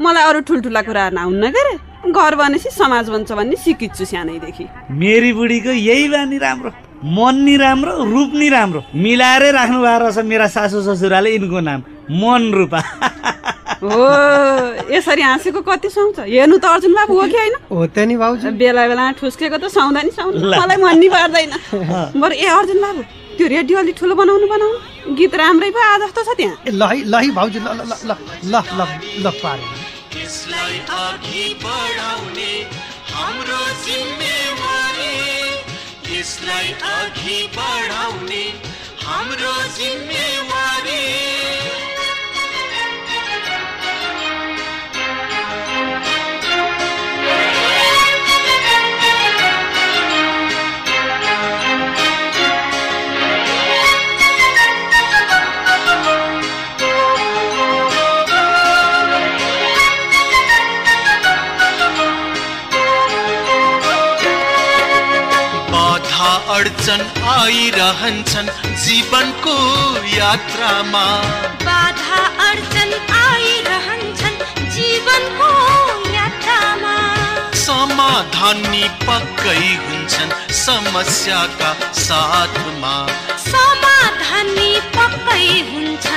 मलाई 0.00 0.24
अरू 0.28 0.40
ठुल्ठुला 0.48 0.82
कुराहरू 0.82 1.14
नहुन्न 1.16 1.50
के 1.50 1.60
अरे 1.60 1.74
घर 2.10 2.34
बनेपछि 2.34 2.70
समाज 2.70 3.08
बन्छ 3.10 3.32
भन्ने 3.32 3.56
सिकित 3.56 3.94
छु 3.96 4.04
सानैदेखि। 4.04 4.64
मेरी 4.90 5.32
बुढीको 5.32 5.70
यही 5.70 6.08
बानी 6.08 6.38
राम्रो 6.38 6.70
मन 7.04 7.36
नि 7.44 7.56
राम्रो 7.56 7.92
रूप 8.04 8.30
नि 8.34 8.48
राम्रो। 8.48 8.80
मिलाएरै 8.96 9.50
राख्नु 9.52 9.78
भएको 9.80 9.98
रहेछ 10.04 10.18
मेरा 10.24 10.46
सासु 10.48 10.82
ससुराले 10.82 11.30
यिनको 11.30 11.60
नाम 11.60 11.80
मन 12.10 12.42
रूपा। 12.54 12.80
हो 13.84 14.04
यसरी 14.94 15.22
हाँसेको 15.22 15.60
कति 15.60 15.88
सुहाउँछ। 15.90 16.18
हेर्नु 16.20 16.56
त 16.58 16.64
अर्जुन 16.64 16.92
बाबु 16.94 17.12
हो 17.20 17.26
कि 17.28 17.36
होइन? 17.36 17.54
हो 17.70 17.86
त 17.86 17.98
नि 18.08 18.16
भाउजू 18.16 18.50
बेला 18.56 18.88
बेला 18.88 19.10
ठुस्केको 19.20 19.58
त 19.60 19.68
सुहाउँदा 19.68 20.00
नि 20.02 20.10
सुहाउँछ। 20.16 20.34
मलाई 20.40 20.76
मन 20.80 20.98
नि 20.98 21.08
पर्दैन। 21.12 21.52
बरु 22.20 22.34
ए 22.34 22.46
अर्जुन 22.48 22.80
बाबु 22.80 23.02
त्यो 23.36 23.46
रेडियो 23.52 23.78
अलिक 23.78 23.96
ठुलो 24.00 24.14
बनाउनु 24.14 24.46
बनाउनु। 24.48 25.14
गीत 25.16 25.34
राम्रै 25.36 25.70
भयो 25.76 25.84
आज 25.92 26.00
जस्तो 26.08 26.22
छ 26.24 26.36
त्यहाँ। 26.40 26.56
ल 26.72 26.82
ल 27.04 27.14
है 27.20 27.30
भाउजू 27.36 27.60
ल 27.60 27.68
ल 27.68 27.92
ल 28.08 28.12
ल 28.48 28.54
ल 28.78 28.80
ल 29.20 29.30
पारे 29.44 29.83
यसलाई 30.24 30.78
अघि 30.96 31.42
बढाउने 31.62 32.52
हाम्रो 33.12 33.58
जिम्मेवारी। 33.84 35.16
यसलाई 36.16 36.72
अघि 36.92 37.40
बढाउने 37.56 38.44
हाम्रो 39.04 39.56
जिम्मेवारी। 39.76 40.73
अडचन 66.54 67.00
आइरहन्छन् 67.28 68.48
जीवनको 68.82 69.54
यात्रामा। 70.08 71.04
बाधा 71.64 72.20
अडचन 72.48 72.90
आइरहन्छन् 73.20 74.38
जीवनको 74.74 75.50
यात्रामा। 76.14 76.94
समाधान 77.64 78.62
पक्कै 79.06 79.64
हुन्छन् 79.86 80.32
समस्याका 80.54 81.72
साथमा। 82.06 82.94
समाधानी 83.50 84.70
पक्कै 84.96 85.46
हुन्छन् 85.72 86.13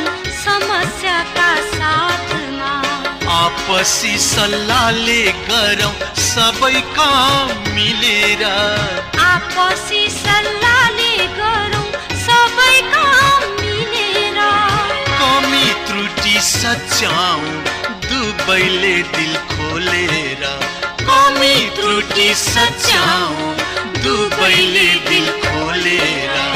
बसी 3.78 4.18
सल्लाहले 4.18 5.22
गरौँ 5.48 5.92
सबै 6.20 6.80
काम 6.94 7.50
मिलेर। 7.74 8.42
आपसी 9.26 10.00
सल्लाहले 10.14 11.28
गरौँ 11.36 11.84
सबै 12.24 12.74
काम 12.96 13.46
मिलेर। 13.60 14.40
कमी 15.20 15.68
त्रुटि 15.90 16.36
सच्याउ 16.50 17.54
दुबैले 18.08 18.96
दिल 19.14 19.38
खोलेर। 19.54 20.44
कमी 21.06 21.56
त्रुटि 21.78 22.30
सच्याउ 22.46 23.54
दुबैले 24.02 24.90
दिल 25.10 25.30
खोलेर। 25.46 26.47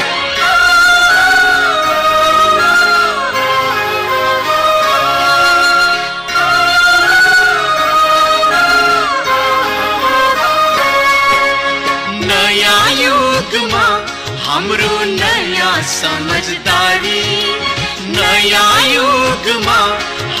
युगमा 13.52 13.86
हाम्रो 14.44 14.92
नयाँ 15.04 15.80
समझदारी 15.84 17.20
नयाँ 18.16 18.80
युगमा 18.88 19.80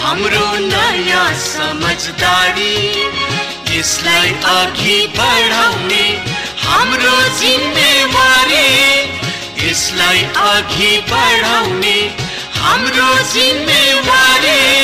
हाम्रो 0.02 0.46
नयाँ 0.66 1.28
समझदारी 1.44 2.76
यसलाई 3.76 4.32
अघि 4.54 4.98
बढाउने 5.18 6.04
हाम्रो 6.64 7.16
जिम्मेवारी 7.40 8.66
यसलाई 9.66 10.22
अघि 10.48 10.96
बढाउने 11.12 11.98
हाम्रो 12.62 13.12
जिम्मेवारी। 13.34 14.81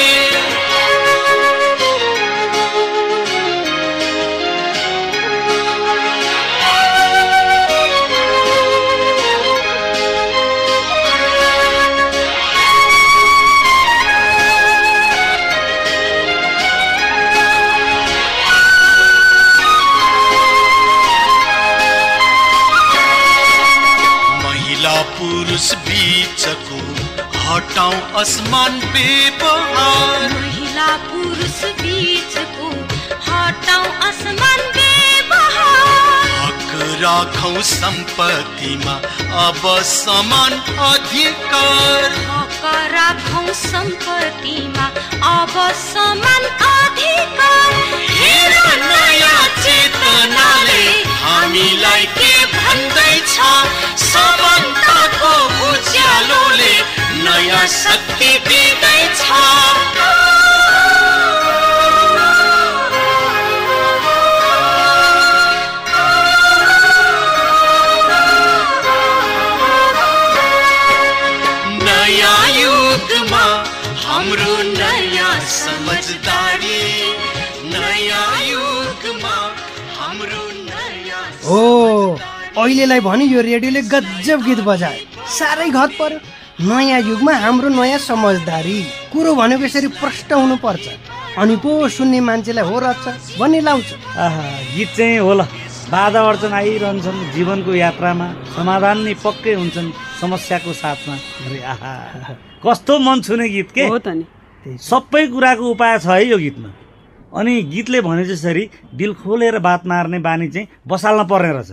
हटाउ 27.89 28.21
असमान 28.21 28.75
व्यवहार 28.93 30.23
महिला 30.33 30.87
पुरुष 31.05 31.61
बीचको 31.81 32.69
हटाउ 33.29 33.85
असमान 34.09 34.61
व्यवहार 34.75 36.27
हक 36.41 36.75
राखौ 37.03 37.53
सम्पत्तिमा 37.71 38.97
अब 39.45 39.63
समान 39.93 40.53
अधिकार। 40.89 42.05
हक 42.29 42.65
राखौ 42.95 43.53
सम्पत्तिमा 43.63 44.87
अब 45.33 45.57
समान 45.85 46.45
अधिकार। 46.69 47.73
हेर 48.21 48.55
नयाँ 48.85 49.49
चेतनाले 49.63 50.83
हामीलाई 51.25 52.07
के 52.19 52.35
भन्दैछ 52.53 53.39
समानताको 54.09 55.35
उज्यालोले 55.71 56.75
नयाँ 57.25 57.67
शक्ति 57.75 58.31
दिँदैछ 58.49 59.21
नयाँ 71.89 72.45
युगमा 72.57 73.45
हाम्रो 74.05 74.55
नयाँ 74.79 75.35
समझदारी। 75.55 76.81
नयाँ 77.73 78.31
युगमा 78.49 79.37
हाम्रो 79.99 80.45
नयाँ 80.71 81.23
हो 81.45 81.61
अहिलेलाई 82.63 83.01
भने 83.01 83.25
यो 83.25 83.41
रेडियोले 83.51 83.83
गजब 83.95 84.43
गीत 84.47 84.61
बजायो 84.71 85.27
साह्रै 85.39 85.69
घत 85.71 85.91
पर्यो। 86.01 86.19
नयाँ 86.61 87.01
युगमा 87.01 87.33
हाम्रो 87.39 87.69
नयाँ 87.71 87.99
समझदारी। 88.03 88.83
कुरो 89.15 89.35
भनेको 89.35 89.65
यसरी 89.65 89.89
प्रष्ट 89.95 90.33
हुनुपर्छ। 90.33 90.87
अनि 91.39 91.57
पो 91.63 91.71
सुन्ने 91.87 92.19
मान्छेलाई 92.19 92.67
हो 92.67 92.79
रहेछ 92.83 93.39
भन्ने 93.39 93.61
लाउँछ। 93.63 93.89
आहा 94.19 94.43
गीत 94.75 94.89
चाहिँ 94.99 95.19
होला। 95.23 95.45
बाधा 95.87 96.21
अडचन 96.21 96.53
आइरहन्छन् 96.53 97.31
जीवनको 97.31 97.73
यात्रामा। 97.75 98.27
समाधान 98.59 98.99
नै 99.07 99.15
पक्कै 99.23 99.55
हुन्छन् 99.55 99.95
समस्याको 100.21 100.73
साथमा। 100.75 101.15
अरे 101.47 101.59
आहा। 101.63 101.95
कस्तो 102.67 102.99
मन 103.07 103.21
छुने 103.23 103.49
गीत 103.49 103.71
के? 103.71 103.87
हो 103.87 103.99
त 104.03 104.09
नि। 104.19 104.27
सबै 104.83 105.27
कुराको 105.31 105.63
उपाय 105.63 105.99
छ 106.03 106.07
है 106.11 106.27
यो 106.27 106.39
गीतमा। 106.43 106.71
अनि 107.39 107.63
गीतले 107.71 108.01
भने 108.03 108.25
जसरी 108.25 108.69
दिल 108.99 109.15
खोलेर 109.15 109.59
बात 109.63 109.87
मार्ने 109.87 110.19
बानी 110.19 110.49
चाहिँ 110.51 110.69
बसाल्न 110.83 111.23
पर्ने 111.31 111.53
रहेछ। 111.55 111.71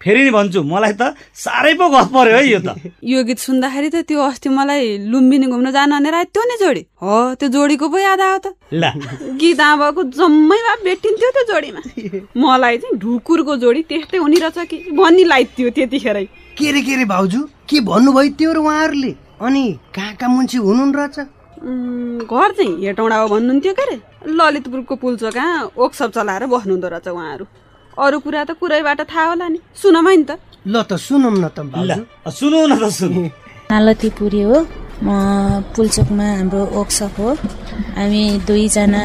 फेरि 0.00 0.22
नि 0.24 0.30
भन्छु 0.32 0.62
मलाई 0.64 0.92
त 0.96 1.12
साह्रै 1.36 1.74
पो 1.76 1.88
घत 1.92 2.08
पर्यो 2.12 2.36
है 2.36 2.44
यो 2.48 2.60
त। 2.64 2.72
यो 3.12 3.24
गीत 3.28 3.38
सुन्दाखेरि 3.38 3.88
त 3.92 3.96
त्यो 4.08 4.20
अस्ति 4.20 4.48
मलाई 4.48 5.12
लुम्बिनी 5.12 5.46
घुम्न 5.52 5.70
जान 5.76 5.92
भनेर 5.92 6.14
आयो 6.14 6.28
त्यो 6.32 6.42
नै 6.48 6.56
जोडी। 6.62 6.82
हो 7.04 7.16
त्यो 7.36 7.48
जोडीको 7.52 7.86
पो 7.92 7.98
याद 8.00 8.20
आयो 8.20 8.38
त। 8.40 8.46
ला। 8.72 8.90
गीत 9.36 9.60
आमाको 9.60 10.02
जम्मै 10.16 10.58
भए 10.66 10.76
भेटिन्थ्यो 10.88 11.30
त्यो 11.36 11.44
जोडीमा। 11.52 11.80
मलाई 12.32 12.76
चाहिँ 12.80 12.96
ढुकुरको 12.96 13.56
जोडी 13.60 13.82
त्यस्तै 13.92 14.18
हुने 14.24 14.38
रहेछ 14.40 14.58
कि 14.70 14.76
भनी 14.96 15.24
लाइथ्यो 15.32 15.70
त्यतिखेरै। 15.76 16.24
के 16.56 16.72
रे 16.72 16.80
के 16.80 16.96
रे 16.96 17.04
भाउजू? 17.04 17.40
के 17.68 17.80
भन्नुभयो 17.84 18.32
त्यो 18.40 18.52
र 18.52 18.58
उहाँहरूले? 18.64 19.12
अनि 19.44 19.64
कहाँ 19.94 20.14
कहाँ 20.16 20.30
मुन्सी 20.32 20.58
हुनुहुन्न 20.64 20.94
रहेछ? 20.96 21.18
घर 21.60 22.52
चाहिँ 22.56 22.72
हेटौँडा 22.84 23.16
हो 23.20 23.28
भन्नुहुन्थ्यो 23.28 23.72
के 23.76 23.82
अरे 23.84 23.96
ललितपुरको 24.32 24.94
पुल्चो 24.96 25.30
कहाँ? 25.30 25.70
ओक्सप 25.76 26.10
चलाएर 26.16 26.46
बस्नुहुँदो 26.48 26.88
रहेछ 26.88 27.08
उहाँहरू। 27.08 27.44
अरू 28.04 28.18
कुरा 28.24 28.42
त 28.48 28.50
कुरैबाट 28.60 29.00
थाहा 29.12 29.24
होला 29.30 29.46
नि। 29.52 29.58
सुनम 29.80 30.08
है 30.08 30.16
नि 30.16 30.24
त। 30.24 30.32
ल 30.66 30.74
त 30.88 30.92
सुनौँ 31.06 31.32
न 31.42 31.48
त 31.56 31.58
सुनौ 32.38 32.60
न 32.66 32.72
त 32.80 32.84
सुनौ। 32.98 33.22
मालतीपुरी 33.70 34.42
हो। 34.48 34.58
म 35.06 35.08
पुल्चोकमा 35.76 36.26
हाम्रो 36.38 36.60
वर्कसप 36.76 37.14
हो। 37.20 37.28
हामी 37.96 38.22
दुईजना 38.48 39.02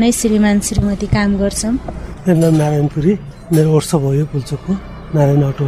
नै 0.00 0.10
श्रीमान 0.18 0.56
श्रीमती 0.66 1.06
काम 1.14 1.30
गर्छौँ। 1.42 1.74
मेरो 2.26 2.38
नाम 2.42 2.54
नारायणपुरी। 2.60 3.12
मेरो 3.54 3.68
वर्कसप 3.74 4.02
हो 4.06 4.10
यो 4.18 4.24
पुल्चोकको 4.32 4.72
नारायण 5.14 5.42
अटो 5.42 5.64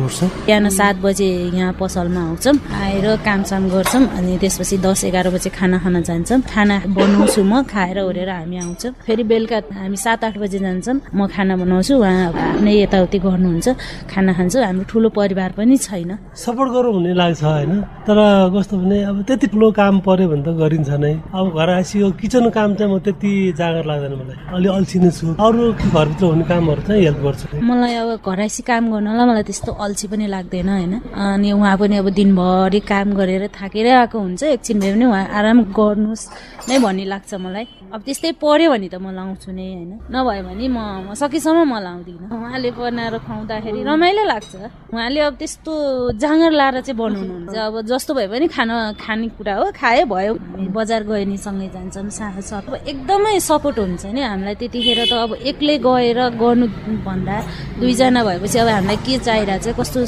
बिहान 0.46 0.68
सात 0.68 0.96
बजे 1.02 1.28
यहाँ 1.54 1.72
पसलमा 1.78 2.20
आउँछौँ। 2.20 2.54
आएर 2.74 3.06
कामसाम 3.22 3.68
गर्छौँ 3.70 4.02
अनि 4.18 4.38
त्यसपछि 4.38 4.76
दस 4.82 5.04
एघार 5.04 5.28
बजे 5.30 5.50
खाना 5.50 5.78
खान 5.78 6.02
जान्छौँ। 6.02 6.40
खाना 6.42 6.76
बनाउँछु 6.90 7.42
म 7.44 7.62
खाएर 7.62 7.98
ओरेर 8.02 8.30
हामी 8.30 8.56
आउँछौँ। 8.58 8.92
फेरि 9.06 9.22
बेलुका 9.22 9.58
हामी 9.78 9.96
सात 9.96 10.24
आठ 10.24 10.38
बजे 10.38 10.58
जान्छौँ। 10.58 11.00
म 11.14 11.26
खाना 11.30 11.54
बनाउँछु 11.56 11.94
उहाँ 11.94 12.34
आफ्नै 12.34 12.74
यताउति 12.82 13.18
गर्नुहुन्छ। 13.18 13.68
खाना 14.10 14.32
खान्छौँ। 14.34 14.62
हाम्रो 14.64 14.84
ठुलो 14.90 15.08
परिवार 15.14 15.50
पनि 15.54 15.76
छैन। 15.76 16.10
सपोर्ट 16.34 16.70
गरौँ 16.74 16.92
भन्ने 16.98 17.14
लाग्छ 17.14 17.42
होइन? 17.44 17.72
तर 18.06 18.18
कस्तो 18.52 18.74
भने 18.74 18.98
अब 19.06 19.22
त्यति 19.22 19.46
ठुलो 19.54 19.70
काम 19.70 19.94
पर्यो 20.02 20.28
भने 20.28 20.42
त 20.42 20.48
गरिन्छ 20.58 20.90
नै। 20.98 21.14
अब 21.30 21.46
घर 21.54 21.68
आएपछि 21.78 22.00
यो 22.00 22.10
किचनको 22.20 22.50
काम 22.50 22.74
चाहिँ 22.74 22.90
म 22.90 22.98
त्यति 23.06 23.30
जाँगर 23.54 23.84
लाग्दैन 23.86 24.12
मलाई। 24.18 24.36
अलि 24.56 24.68
अल्छी 24.76 24.98
नै 24.98 25.10
छु। 25.14 25.26
अरू 25.38 25.62
घरभित्र 25.94 26.24
हुने 26.26 26.44
कामहरू 26.50 26.82
चाहिँ 26.88 27.02
हेल्प 27.06 27.20
गर्छु। 27.22 27.46
मलाई 27.62 27.94
अब 28.02 28.10
घराइसी 28.26 28.62
काम 28.66 28.84
गर्नलाई 28.92 29.26
मलाई 29.28 29.44
त्यस्तो 29.48 29.70
अल्छी 29.84 30.06
पनि 30.08 30.26
लाग्दैन 30.34 30.68
होइन? 30.68 30.94
अनि 31.14 31.48
उहाँ 31.52 31.76
पनि 31.80 31.96
अब 32.00 32.08
दिनभरि 32.18 32.80
काम 32.90 33.08
गरेर 33.20 33.44
थाकेरै 33.58 33.92
आएको 34.00 34.16
हुन्छ 34.18 34.42
एकछिन 34.56 34.76
भए 34.80 34.92
पनि 34.94 35.04
उहाँ 35.04 35.24
आराम 35.38 35.58
गर्नुहोस् 35.78 36.24
नै 36.68 36.78
भन्ने 36.84 37.04
लाग्छ 37.12 37.34
मलाई। 37.44 37.66
अब 37.88 38.00
त्यस्तै 38.06 38.32
पर्यो 38.42 38.68
भने 38.70 38.88
त 38.88 38.96
म 39.00 39.08
लाउँछु 39.16 39.50
नै 39.52 39.66
होइन? 39.72 39.92
नभए 40.12 40.40
भने 40.44 40.66
म 40.68 40.78
सकेसम्म 41.16 41.64
म 41.64 41.74
लाउँदिनँ। 41.80 42.28
उहाँले 42.28 42.70
बनाएर 42.76 43.14
खुवाउँदाखेरि 43.24 43.80
रमाइलो 43.88 44.24
लाग्छ। 44.28 44.52
उहाँले 44.92 45.20
अब 45.28 45.34
त्यस्तो 45.40 45.72
जाँगर 46.20 46.52
लाएर 46.52 46.76
चाहिँ 46.84 46.98
बनाउनुहुन्छ। 47.00 47.56
अब 47.56 47.74
जस्तो 47.88 48.12
भए 48.14 48.26
पनि 48.28 48.46
खाना 48.52 48.76
खानेकुरा 49.00 49.54
हो 49.56 49.64
खाए 49.72 50.04
भयो। 50.04 50.32
हामी 50.36 50.68
बजार 50.76 51.02
गयो 51.08 51.24
नि 51.24 51.36
सँगै 51.40 51.68
जान्छौँ 51.74 52.10
साथ 52.12 52.64
अब 52.68 52.74
एकदमै 52.84 53.40
सपोर्ट 53.40 53.78
हुन्छ 53.78 54.04
नि 54.12 54.20
हामीलाई। 54.20 54.54
त्यतिखेर 54.60 55.00
त 55.08 55.12
अब 55.24 55.30
एक्लै 55.48 55.76
गएर 55.78 56.20
गर्नु 56.36 56.66
भन्दा 57.08 57.36
दुईजना 57.80 58.20
भएपछि 58.24 58.58
अब 58.58 58.68
हामीलाई 58.68 58.96
के 59.06 59.18
चाहिरहेछ 59.24 59.66
कस्तो 59.78 60.00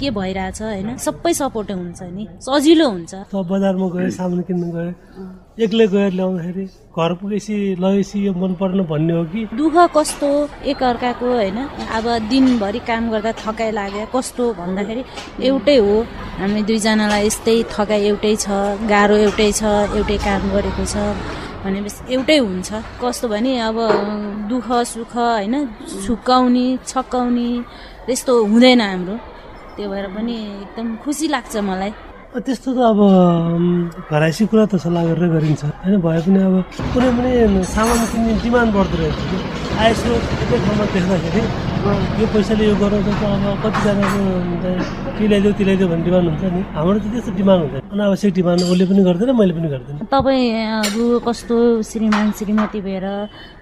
के 0.00 0.08
भइरहेछ 0.10 0.58
होइन? 0.62 0.88
सबै 0.98 1.32
सपोर्ट 1.38 1.70
हुन्छ 1.70 2.00
नि। 2.02 2.24
सजिलो 2.42 2.86
हुन्छ। 2.90 3.12
बजारमा 3.30 3.86
गएँ 3.94 4.10
सामान 4.10 4.40
किन्नु 4.48 4.68
गएँ। 4.74 4.92
एक्लै 5.52 5.86
गएर 5.92 6.12
ल्याउँदाखेरि 6.16 6.64
घर 6.96 7.12
पुगेपछि 7.20 7.54
लगेपछि 7.76 8.18
यो 8.26 8.32
मन 8.32 8.52
पर्न 8.56 8.80
भन्ने 8.88 9.12
हो 9.12 9.24
कि? 9.32 9.40
दुःख 9.52 9.76
कस्तो? 9.96 10.28
एकअर्काको 10.64 11.26
होइन 11.28 11.58
अब 11.92 12.06
दिनभरि 12.32 12.80
काम 12.88 13.10
गर्दा 13.12 13.32
थकाइ 13.36 13.70
लाग्यो। 13.76 14.06
कस्तो 14.16 14.44
भन्दाखेरि 14.56 15.02
एउटै 15.44 15.76
हो। 15.76 15.96
हामी 16.40 16.62
दुईजनालाई 16.68 17.26
यस्तै 17.26 17.56
थकाइ 17.68 18.00
एउटै 18.08 18.34
छ 18.40 18.48
गाह्रो 18.88 19.16
एउटै 19.28 19.50
छ 19.52 19.62
एउटै 19.92 20.16
काम 20.24 20.42
गरेको 20.56 20.84
छ 20.88 20.96
भनेपछि 21.64 22.00
एउटै 22.14 22.38
हुन्छ। 22.48 22.70
कस्तो 23.02 23.28
भने 23.28 23.52
अब 23.68 23.76
दुःख 24.48 24.68
सुख 24.88 25.12
होइन 25.16 25.54
छुक्काउने 26.04 26.66
छक्काउने 26.88 27.48
त्यस्तो 28.08 28.32
हुँदैन 28.52 28.80
हाम्रो। 28.80 29.16
त्यो 29.76 29.86
भएर 29.92 30.06
पनि 30.16 30.36
एकदम 30.64 30.96
खुसी 31.04 31.28
लाग्छ 31.28 31.56
मलाई। 31.68 31.92
त्यस्तो 32.32 32.70
त 32.72 32.78
अब 32.80 33.00
घराइसी 34.08 34.42
कुरा 34.48 34.64
त 34.72 34.80
सल्लाह 34.80 35.04
गरेर 35.04 35.28
गरिन्छ। 35.36 35.62
होइन 35.84 36.00
भए 36.00 36.20
पनि 36.24 36.40
अब 36.48 36.54
कुनै 36.96 37.10
पनि 37.12 37.30
सामान 37.60 38.00
किन्ने 38.08 38.32
डिमान्ड 38.40 38.70
बढ्दो 38.72 38.96
रहेछ 38.96 39.18
कि। 39.28 39.36
आयस्रो 39.82 40.14
एकै 40.16 40.56
ठाउँमा 40.64 40.84
देख्दाखेरि 40.96 41.42
यो 42.20 42.26
पैसाले 42.32 42.64
यो 42.72 42.74
गराउँछ 42.80 43.08
त 43.20 43.22
अब 43.36 43.44
कतिजनाको 43.62 44.20
के 45.16 45.24
ल्याइदेऊ 45.28 45.52
त्यो 45.52 45.64
ल्याइदेऊ 45.68 45.88
भन्ने 45.92 46.04
डिमान्ड 46.08 46.26
हुन्छ 46.32 46.44
नि। 46.56 46.60
हाम्रो 46.72 46.98
त 47.04 47.06
त्यस्तो 47.12 47.30
डिमान्ड 47.36 47.60
हुँदैन। 47.62 47.80
अनावश्यक 47.92 48.32
डिमान्ड 48.40 48.60
उसले 48.72 48.84
पनि 48.88 49.02
गर्दैन 49.08 49.30
मैले 49.36 49.52
पनि 49.52 49.68
गर्दैन। 49.74 49.96
तपाईँहरू 50.08 51.04
कस्तो 51.28 51.56
श्रीमान 51.84 52.26
श्रीमती 52.38 52.80
भएर 52.86 53.06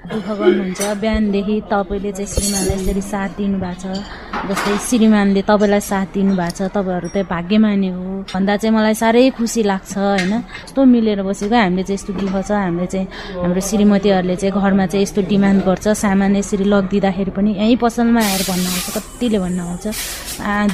दुःख 0.00 0.28
गर्नुहुन्छ। 0.40 0.80
बिहानदेखि 0.96 1.56
तपाईँले 1.68 2.10
चाहिँ 2.16 2.30
श्रीमानलाई 2.32 2.76
यसरी 2.80 3.02
साथ 3.04 3.30
दिनुभएको 3.36 3.92
छ। 3.92 4.00
जस्तै 4.48 4.72
श्रीमानले 4.88 5.42
तपाईँलाई 5.44 5.80
साथ 5.84 6.08
दिनुभएको 6.16 6.56
छ 6.56 6.60
तपाईँहरू 6.72 7.08
चाहिँ 7.12 7.26
भाग्यमानी 7.28 7.88
हो। 7.92 8.04
भन्दा 8.32 8.56
चाहिँ 8.56 8.72
मलाई 8.76 8.94
साह्रै 8.96 9.28
खुसी 9.36 9.60
लाग्छ 9.68 9.92
होइन? 10.00 10.32
यस्तो 10.64 10.80
मिलेर 10.80 11.20
बसेको 11.20 11.52
हामीले 11.52 11.84
चाहिँ 11.84 11.98
यस्तो 12.00 12.12
दुःख 12.16 12.36
छ। 12.48 12.50
हामीले 12.50 12.86
चाहिँ 12.88 13.06
हाम्रो 13.44 13.60
श्रीमतीहरूले 13.60 14.36
चाहिँ 14.40 14.52
घरमा 14.56 14.86
चाहिँ 14.88 15.04
यस्तो 15.04 15.20
डिमान्ड 15.28 15.60
गर्छ। 15.68 15.86
सामान 16.00 16.36
यसरी 16.40 16.64
लगिदिँदाखेरि 16.64 17.32
पनि 17.36 17.50
यहीँ 17.60 17.76
पसलमा 17.76 18.20
आएर 18.24 18.42
भन्न 18.48 18.66
आउँछ 18.72 18.88
कतिले 18.96 19.38
भन्न 19.44 19.60
आउँछ। 19.60 19.84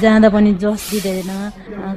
जाँदा 0.01 0.29
पनि 0.31 0.51
जस 0.63 0.81
दिँदैन। 1.03 1.31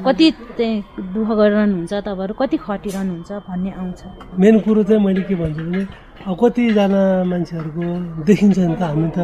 कति 0.03 0.27
चाहिँ 0.59 0.77
दुःख 1.15 1.29
गरिरहनुहुन्छ 1.31 1.93
तपाईँहरू 1.95 2.35
कति 2.43 2.57
खटिरहनुहुन्छ 2.59 3.31
भन्ने 3.47 3.71
आउँछ। 3.71 4.01
मेन 4.35 4.55
कुरो 4.67 4.83
चाहिँ 4.83 4.99
मैले 4.99 5.23
के 5.31 5.35
भन्छु 5.39 5.63
भने 5.63 6.10
कतिजना 6.21 7.03
मान्छेहरूको 7.31 7.87
देखिन्छ 8.29 8.59
नि 8.59 8.77
त 8.77 8.83
हामी 8.83 9.09
त 9.17 9.19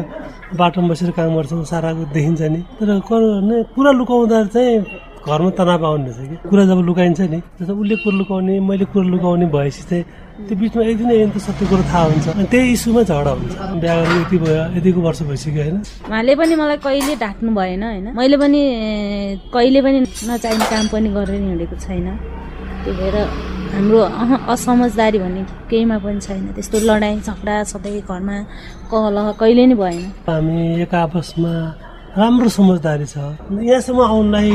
बाटोमा 0.57 0.87
बसेर 0.89 1.11
काम 1.13 1.35
गर्छौँ 1.37 1.63
साराको 1.71 2.03
देखिन्छ 2.09 2.41
नि। 2.53 2.61
तर 2.79 2.89
कुरा 3.05 3.91
लुकाउँदा 3.99 4.37
चाहिँ 4.53 4.75
घरमा 5.27 5.49
तनाव 5.59 5.85
आउने 5.85 6.09
रहेछ 6.09 6.29
कि। 6.29 6.35
कुरा 6.49 6.63
जब 6.65 6.79
लुकाइन्छ 6.89 7.19
नि 7.21 7.39
जस्तो 7.59 7.73
उसले 7.75 7.95
कुरो 8.01 8.17
लुकाउने 8.17 8.53
मैले 8.63 8.85
कुरो 8.89 9.07
लुकाउने 9.13 9.45
भएपछि 9.53 9.83
चाहिँ 9.89 10.03
त्यो 10.47 10.55
बिचमा 10.57 10.83
एक 10.89 10.97
दिन 10.97 11.31
त 11.31 11.37
सत्य 11.37 11.65
कुरो 11.69 11.83
थाहा 11.91 12.03
हुन्छ। 12.07 12.27
अनि 12.33 12.47
त्यही 12.49 12.71
इस्युमा 12.73 13.01
झगडा 13.03 13.31
हुन्छ। 13.35 13.55
बिहा 13.81 13.95
गरेर 14.01 14.17
यति 14.21 14.37
भयो 14.41 14.63
यतिको 14.77 14.99
वर्ष 15.05 15.21
भइसक्यो 15.29 15.61
होइन? 15.63 15.77
उहाँले 16.09 16.33
पनि 16.39 16.55
मलाई 16.55 16.77
कहिले 16.87 17.15
ढाक्नु 17.21 17.49
भएन 17.59 17.83
होइन? 17.83 18.05
मैले 18.17 18.37
पनि 18.41 18.61
कहिले 19.53 19.79
पनि 19.85 19.99
नचाहिने 20.31 20.65
काम 20.71 20.85
पनि 20.93 21.07
गरेर 21.13 21.41
हिँडेको 21.45 21.75
छैन। 21.85 22.07
त्यही 22.83 22.97
भएर 22.97 23.15
हाम्रो 23.77 23.99
असमझदारी 24.49 25.17
भन्ने 25.21 25.41
केहीमा 25.69 25.97
पनि 26.01 26.19
छैन। 26.25 26.45
त्यस्तो 26.57 26.77
लडाइँ 26.89 27.19
झगडा 27.21 27.55
सधैँ 27.69 28.01
घरमा 28.09 28.37
कलह 28.89 29.27
कहिले 29.37 29.65
नै 29.69 29.75
भएन। 29.77 30.01
हामी 30.25 30.81
एक 30.81 30.93
आपसमा 30.97 31.53
राम्रो 32.17 32.49
समझदारी 32.49 33.05
छ। 33.05 33.17
यहाँसम्म 33.61 34.01
आउनलाई 34.01 34.49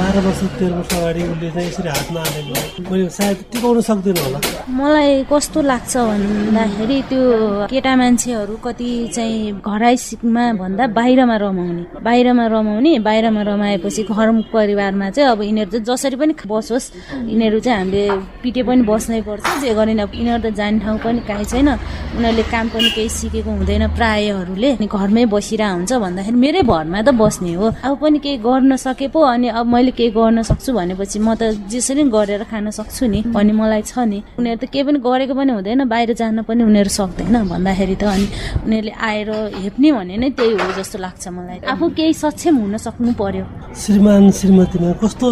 बाह्र 0.00 0.18
वर्ष 0.24 0.40
तेह्र 0.56 0.72
वर्ष 0.72 0.92
अगाडि 0.96 1.22
उसले 1.28 1.48
यसरी 1.68 1.88
हातमा 1.92 2.20
हालेको 2.24 2.88
मैले 2.88 3.08
सायद 3.12 3.36
टिकाउन 3.52 3.80
सक्दैन 3.84 4.16
होला। 4.16 4.38
मलाई 4.80 5.10
कस्तो 5.28 5.60
लाग्छ 5.60 5.92
भन्दाखेरि 6.08 6.98
त्यो 7.12 7.22
केटा 7.68 7.92
मान्छेहरू 8.00 8.54
कति 8.64 8.90
चाहिँ 9.12 9.60
घराइसीमा 9.60 10.44
भन्दा 10.56 10.84
बाहिरमा 10.96 11.36
रमाउने। 11.36 11.84
बाहिरमा 12.00 12.46
रमाउने 12.48 12.92
बाहिरमा 13.04 13.42
रमाएपछि 13.44 14.02
घर 14.08 14.28
परिवारमा 14.48 15.10
चाहिँ 15.12 15.28
अब 15.36 15.42
यिनीहरू 15.44 15.70
चाहिँ 15.70 15.84
जसरी 15.84 16.16
पनि 16.16 16.32
बसोस् 16.48 16.86
यिनीहरू 17.28 17.60
चाहिँ 17.60 17.78
हामीले 17.78 18.04
पिटे 18.40 18.62
पनि 18.64 18.82
बस्नै 18.88 19.20
पर्छ। 19.28 19.44
जे 19.60 19.74
गरेन 19.76 20.00
यिनीहरू 20.00 20.48
त 20.48 20.56
जाने 20.56 20.78
ठाउँ 20.80 20.98
पनि 21.04 21.20
काहीँ 21.28 21.44
छैन। 21.44 21.68
उनीहरूले 22.16 22.44
काम 22.48 22.66
पनि 22.72 22.88
केही 22.96 23.08
सिकेको 23.20 23.50
हुँदैन 23.60 23.84
प्रायहरूले। 24.00 24.70
घरमै 24.80 25.24
बसिरहेको 25.28 25.76
हुन्छ 25.76 25.92
भन्दाखेरि 25.92 26.38
मेरै 26.40 26.62
भरमा 26.72 27.00
त 27.02 27.10
बस्ने 27.14 27.52
हो। 27.54 27.66
अब 27.84 27.94
पनि 28.02 28.18
केही 28.18 28.36
गर्न 28.46 28.76
सके 28.76 29.08
पो 29.12 29.20
अनि 29.20 29.48
अब 29.48 29.66
मैले 29.66 29.90
केही 29.92 30.10
गर्न 30.10 30.42
सक्छु 30.42 30.72
भनेपछि 30.72 31.18
म 31.18 31.34
त 31.34 31.42
जसरी 31.68 32.02
गरेर 32.08 32.42
खान 32.50 32.70
सक्छु 32.70 33.06
नि 33.06 33.20
भन्ने 33.34 33.52
मलाई 33.52 33.82
छ 33.82 33.98
नि। 34.06 34.18
उनीहरू 34.38 34.58
त 34.62 34.64
केही 34.72 34.84
पनि 34.86 34.98
गरेको 35.02 35.34
पनि 35.34 35.52
हुँदैन 35.52 35.84
बाहिर 35.88 36.12
जान 36.14 36.42
पनि 36.48 36.62
उनीहरू 36.64 36.90
सक्दैन 36.90 37.36
भन्दाखेरि 37.50 37.96
त 37.96 38.04
अनि 38.06 38.26
उनीहरूले 38.66 38.92
आएर 38.92 39.30
हेप्ने 39.62 39.90
भने 39.92 40.14
नै 40.16 40.30
त्यही 40.38 40.52
हो 40.56 40.70
जस्तो 40.78 40.98
लाग्छ 40.98 41.24
मलाई। 41.28 41.58
आफू 41.66 41.84
केही 41.98 42.12
सक्षम 42.14 42.54
हुन 42.62 42.76
सक्नु 42.86 43.12
पर्यो। 43.18 43.44
श्रीमान 43.74 44.30
श्रीमतीमा 44.30 44.90
कस्तो 45.02 45.26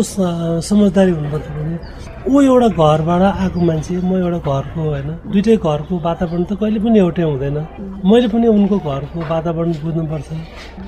समझदारी 0.68 1.12
हुनुपर्छ 1.16 1.46
ऊ 2.28 2.40
एउटा 2.40 2.68
घरबाट 2.68 3.22
आएको 3.22 3.60
मान्छे 3.64 3.96
म 3.96 4.12
एउटा 4.20 4.38
घरको 4.44 4.80
होइन 4.80 5.08
दुइटै 5.32 5.56
घरको 5.56 5.94
वातावरण 6.04 6.42
त 6.44 6.52
कहिले 6.60 6.80
पनि 6.84 6.98
एउटै 7.00 7.22
हुँदैन। 7.22 7.56
मैले 8.04 8.28
पनि 8.28 8.46
उनको 8.46 8.76
घरको 8.76 9.18
वातावरण 9.30 9.72
बुझ्नुपर्छ। 9.80 10.28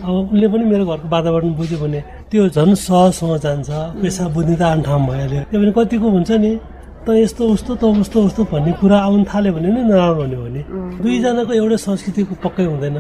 अब 0.04 0.12
उसले 0.28 0.48
पनि 0.52 0.64
मेरो 0.72 0.84
घरको 0.92 1.08
वातावरण 1.08 1.50
बुझ्यो 1.56 1.78
भने 1.82 2.00
त्यो 2.30 2.48
झन् 2.52 2.74
सहजसँग 2.84 3.36
जान्छ 3.44 3.70
पेसा 4.02 4.24
बुझ्ने 4.28 4.56
त 4.60 4.62
आन 4.62 4.82
ठाउँ 4.84 5.06
भइहाल्यो। 5.08 5.42
त्यो 5.48 5.60
भने 5.60 5.72
कतिको 5.72 6.08
हुन्छ 6.16 6.30
नि 6.44 6.52
त 7.00 7.08
यस्तो 7.16 7.42
उस्तो 7.54 7.72
त 7.80 7.82
उस्तो 8.02 8.18
उस्तो 8.28 8.42
भन्ने 8.52 8.72
कुरा 8.80 8.98
आउनु 9.08 9.24
थाल्यो 9.32 9.52
भने 9.56 9.68
नै 9.72 9.82
नराम्रो 9.88 10.22
हुने 10.22 10.36
हो 10.36 10.48
नि। 10.52 10.62
दुईजनाको 11.00 11.52
एउटै 11.60 11.78
संस्कृतिको 11.88 12.34
पक्कै 12.44 12.64
हुँदैन। 12.68 12.96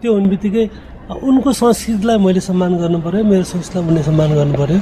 त्यो 0.00 0.10
हुने 0.14 0.28
बित्तिकै 0.32 0.64
उनको 1.04 1.52
संस्कृतिलाई 1.52 2.16
मैले 2.16 2.40
सम्मान 2.48 2.72
गर्नु 2.80 2.98
पर्यो 3.04 3.24
मेरो 3.28 3.44
संस्कृतिलाई 3.44 3.88
उनले 3.88 4.02
सम्मान 4.08 4.30
गर्नु 4.40 4.54
पर्यो। 4.56 4.78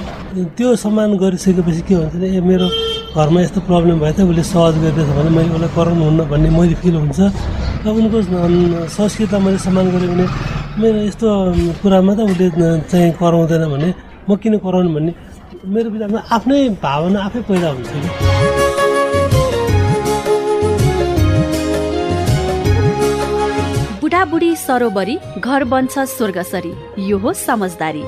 त्यो 0.56 0.68
सम्मान 0.78 1.10
गरिसकेपछि 1.18 1.82
के 1.82 1.94
हुन्छ 1.98 2.14
भने 2.14 2.28
ए 2.30 2.40
मेरो 2.40 2.66
घरमा 3.12 3.40
यस्तो 3.44 3.60
प्रब्लम 3.68 3.96
भयो 4.00 4.12
त 4.16 4.20
उसले 4.24 4.42
सहज 4.52 4.74
गरिदिएछ 4.82 5.08
भने 5.16 5.30
मैले 5.36 5.52
उसलाई 5.52 5.70
कराउनु 5.76 6.04
हुन्न 6.08 6.20
भन्ने 6.32 6.48
मैले 6.56 6.74
फिल 6.80 6.94
हुन्छ 6.96 7.20
र 7.84 7.86
उनको 7.92 8.18
संस्कृतिलाई 8.88 9.40
मैले 9.44 9.58
सम्मान 9.66 9.86
गरेँ 9.92 10.08
भने 10.12 10.26
मेरो 10.80 10.98
यस्तो 11.08 11.28
कुरामा 11.82 12.12
त 12.16 12.20
उसले 12.32 12.48
चाहिँ 12.88 13.12
कराउँदैन 13.20 13.64
भने 13.74 13.88
म 14.28 14.30
किन 14.40 14.54
कराउनु 14.64 14.90
भन्ने 14.96 15.12
मेरो 15.74 15.88
विचारमा 15.92 16.20
आफ्नै 16.36 16.60
भावना 16.80 17.18
आफै 17.28 17.40
पैदा 17.52 17.68
हुन्छ 17.76 17.90
कि 17.92 18.08
बुढाबुढी 24.00 24.50
सरोबरी 24.66 25.16
घर 25.46 25.62
बन्छ 25.72 25.94
स्वर्गसरी 26.16 26.72
यो 27.10 27.16
हो 27.18 27.30
समझदारी। 27.46 28.04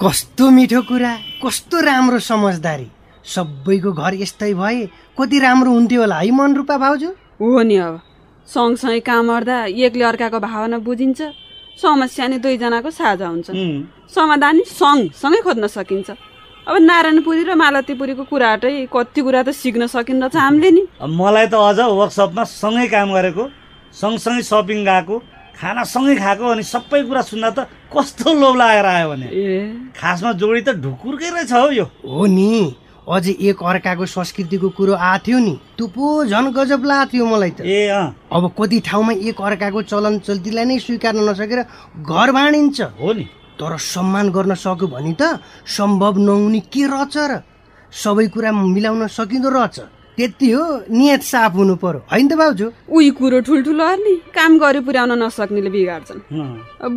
कस्तो 0.00 0.48
मिठो 0.50 0.80
कुरा 0.82 1.12
कस्तो 1.42 1.80
राम्रो 1.80 2.18
समझदारी। 2.18 2.86
सबैको 3.24 3.92
घर 3.92 4.14
यस्तै 4.14 4.52
भए 4.54 4.86
कति 5.18 5.38
राम्रो 5.38 5.70
हुन्थ्यो 5.70 6.00
होला 6.00 6.18
है 6.18 6.30
मन 6.34 6.54
रूपा 6.54 6.76
भाउजू? 6.78 7.10
हो 7.40 7.62
नि 7.62 7.76
अब। 7.78 8.00
सँगसँगै 8.48 9.00
काम 9.00 9.28
गर्दा 9.30 9.56
एकले 9.70 10.04
अर्काको 10.04 10.38
भावना 10.40 10.78
बुझिन्छ 10.82 11.20
समस्या 11.78 12.26
नि 12.26 12.38
दुईजनाको 12.42 12.90
साझा 12.90 13.26
हुन्छ। 13.26 13.48
समाधान 14.10 14.56
नि 14.56 14.64
सँगसँगै 14.66 15.40
खोज्न 15.46 15.66
सकिन्छ। 15.70 16.10
अब 16.66 16.74
नारायणपुरी 16.82 17.42
र 17.44 17.54
मालतीपुरीको 17.54 18.24
कुराटै 18.26 18.74
कति 18.90 19.20
कुरा 19.22 19.42
त 19.46 19.48
सिक्न 19.54 19.86
सकिन्न 19.86 20.28
छ 20.28 20.36
हामीले 20.36 20.70
नि। 20.74 20.82
अब 21.00 21.10
मलाई 21.14 21.46
त 21.46 21.54
अझ 21.54 21.78
वर्कसपमा 21.78 22.44
सँगै 22.44 22.86
काम 22.90 23.14
गरेको 23.14 23.44
सँगसँगै 23.94 24.42
सपिङ 24.42 24.84
गएको 24.84 25.16
खाना 25.54 25.82
सँगै 25.84 26.14
खाएको 26.16 26.44
अनि 26.44 26.62
सबै 26.62 27.02
कुरा 27.08 27.22
सुन्दा 27.30 27.50
त 27.50 27.58
कस्तो 27.92 28.28
लोभ 28.34 28.54
लागेर 28.56 28.86
आयो 28.86 29.08
भने। 29.10 29.28
खासमा 29.94 30.32
जोडी 30.40 30.60
त 30.66 30.68
ढुकुरकै 30.82 31.30
रहेछ 31.30 31.52
हौ 31.52 31.70
यो। 31.70 31.86
हो 32.02 32.26
नि 32.26 32.74
अझै 33.04 33.32
एक 33.48 33.62
अर्काको 33.62 34.04
संस्कृतिको 34.08 34.68
कुरो 34.76 34.94
आथ्यो 34.96 35.38
नि 35.38 35.54
त्यो 35.76 35.86
पो 35.94 36.24
झन् 36.24 36.52
गजब 36.56 36.82
लाग्थ्यो 36.84 37.24
मलाई 37.26 37.50
त। 37.50 37.60
ए 37.60 37.88
अब 38.32 38.44
कति 38.58 38.78
ठाउँमा 38.80 39.12
एक 39.28 39.38
अर्काको 39.40 39.80
चलन 39.86 40.18
चल्तीलाई 40.26 40.64
नै 40.64 40.78
स्वीकार्न 40.80 41.20
नसकेर 41.28 41.60
घर 42.02 42.28
भाँडिन्छ 42.32 42.80
हो 43.00 43.12
नि। 43.12 43.24
तर 43.54 43.76
सम्मान 43.78 44.26
गर्न 44.34 44.54
सक्यो 44.58 44.86
भने 44.90 45.14
त 45.14 45.38
सम्भव 45.62 46.18
नहुने 46.18 46.60
के 46.66 46.82
रहेछ 46.90 47.16
र 47.30 47.32
सबै 47.92 48.26
कुरा 48.34 48.50
मिलाउन 48.52 49.06
सकिँदो 49.06 49.48
रहेछ 49.48 49.76
त्यति 50.16 50.50
हो 50.50 50.64
नियत 50.90 51.22
साफ 51.22 51.52
हुनु 51.58 51.74
पर्यो। 51.82 52.00
होइन 52.10 52.26
त 52.28 52.34
भाउजू 52.38 52.66
उही 52.88 53.10
कुरो 53.18 53.40
ठुल्ठुलोहरूले 53.46 54.14
काम 54.36 54.58
गरी 54.62 54.80
पुर्याउन 54.86 55.12
नसक्नेले 55.22 55.70
बिगार्छन्। 55.74 56.20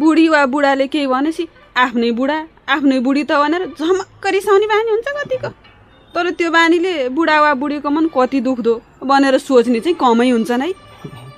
बुढी 0.02 0.28
वा 0.34 0.46
बुढाले 0.54 0.88
केही 0.94 1.08
भनेपछि 1.14 1.48
आफ्नै 1.84 2.12
बुढा 2.20 2.38
आफ्नै 2.76 3.00
बुढी 3.06 3.24
त 3.30 3.32
भनेर 3.42 3.64
झमक्क 3.80 4.26
रिसाउने 4.38 4.68
बानी 4.74 4.90
हुन्छ 4.94 5.08
कतिको। 5.18 5.50
तर 6.14 6.30
त्यो 6.38 6.50
बानीले 6.52 6.94
बुढा 7.18 7.38
वा 7.42 7.54
बुढीको 7.62 7.90
मन 7.90 8.06
कति 8.14 8.40
दुख्दो 8.46 8.74
भनेर 9.10 9.38
सोच्ने 9.48 9.80
चाहिँ 9.86 9.98
कमै 9.98 10.30
हुन्छन् 10.30 10.62
है 10.62 10.70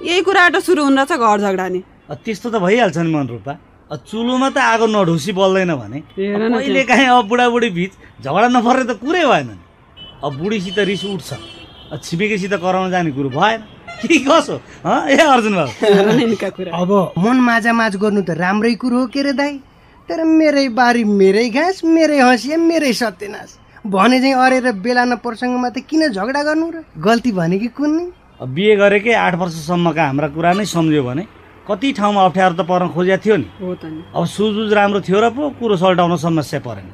यही 0.03 0.21
कुराबाट 0.27 0.55
सुरु 0.67 0.83
हुन 0.83 0.99
रहेछ 0.99 1.11
घर 1.19 1.39
झगडा 1.47 1.67
नि। 1.73 1.81
त्यस्तो 2.23 2.47
त 2.49 2.55
भइहाल्छ 2.63 2.97
नि 2.97 3.11
मन 3.15 3.27
रूपा 3.27 3.53
अ, 3.91 3.95
चुलोमा 3.95 4.49
त 4.51 4.57
आगो 4.57 4.85
नढुसी 4.87 5.31
बल्दैन 5.33 5.71
भने। 5.75 5.99
कहिले 6.15 6.83
काहीँ 6.91 7.07
अब 7.07 7.25
बुढाबुढी 7.27 7.69
बिच 7.77 7.91
झगडा 8.23 8.47
नपर्ने 8.55 8.83
त 8.85 8.99
कुरै 9.01 9.23
भएन 9.31 9.49
अब 10.23 10.31
बुढीसित 10.39 10.79
रिस 10.89 11.03
उठ्छ। 11.05 11.31
छिमेकीसित 11.97 12.53
कराउन 12.61 12.91
जाने 12.91 13.11
कुरो 13.11 13.29
भएन। 13.29 13.59
के 13.99 14.17
कसो? 14.23 14.55
हँ? 14.85 15.09
ए 15.09 15.17
अर्जुन 15.17 15.55
बाबु। 15.55 15.71
अब 16.71 16.91
मन 17.17 17.37
माझामाझ 17.41 17.95
गर्नु 17.95 18.21
त 18.21 18.29
राम्रै 18.37 18.73
कुरो 18.77 18.99
हो 18.99 19.07
के 19.09 19.21
रे 19.23 19.33
दाई? 19.33 19.57
तर 20.07 20.23
मेरै 20.23 20.67
बारी 20.69 21.03
मेरै 21.03 21.49
घाँस 21.49 21.83
मेरै 21.83 22.19
हँसिया 22.19 22.57
मेरै 22.57 22.93
सत्यनाश। 22.93 23.83
भने 23.85 24.19
चाहिँ 24.19 24.35
अरेर 24.35 24.71
बेला 24.79 25.03
न 25.05 25.15
प्रसङ्गमा 25.17 25.69
त 25.69 25.77
किन 25.83 26.13
झगडा 26.13 26.41
गर्नु 26.43 26.67
र? 26.69 26.77
गल्ती 26.97 27.31
भने 27.31 27.57
कि 27.59 27.67
कुन 27.73 27.91
बिहे 28.39 28.75
गरेकै 28.79 29.13
आठ 29.13 29.35
वर्षसम्मका 29.35 30.03
हाम्रा 30.05 30.27
कुरा 30.31 30.51
नै 30.53 30.65
सम्झ्यो 30.65 31.03
भने 31.03 31.23
कति 31.67 31.91
ठाउँमा 31.99 32.21
अप्ठ्यारो 32.25 32.55
त 32.55 32.61
पर्न 32.65 32.87
खोजेको 32.95 33.21
थियो 33.23 33.35
नि। 33.37 33.47
हो 33.61 33.75
त 33.75 33.85
नि। 33.85 34.01
अब 34.15 34.25
सुजुज 34.25 34.73
राम्रो 34.73 34.99
थियो 35.03 35.19
र 35.19 35.29
पो 35.35 35.49
कुरो 35.59 35.75
सल्टाउन 35.75 36.15
समस्या 36.17 36.59
परेन। 36.63 36.87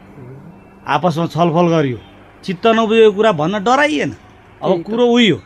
आपसमा 0.83 1.25
छलफल 1.29 1.67
गरियो। 1.69 1.99
चित्त 2.43 2.65
नबुझेको 2.75 3.11
कुरा 3.13 3.31
भन्न 3.39 3.63
डराइएन। 3.63 4.11
अब 4.65 4.83
कुरो 4.83 5.05
उयो। 5.15 5.37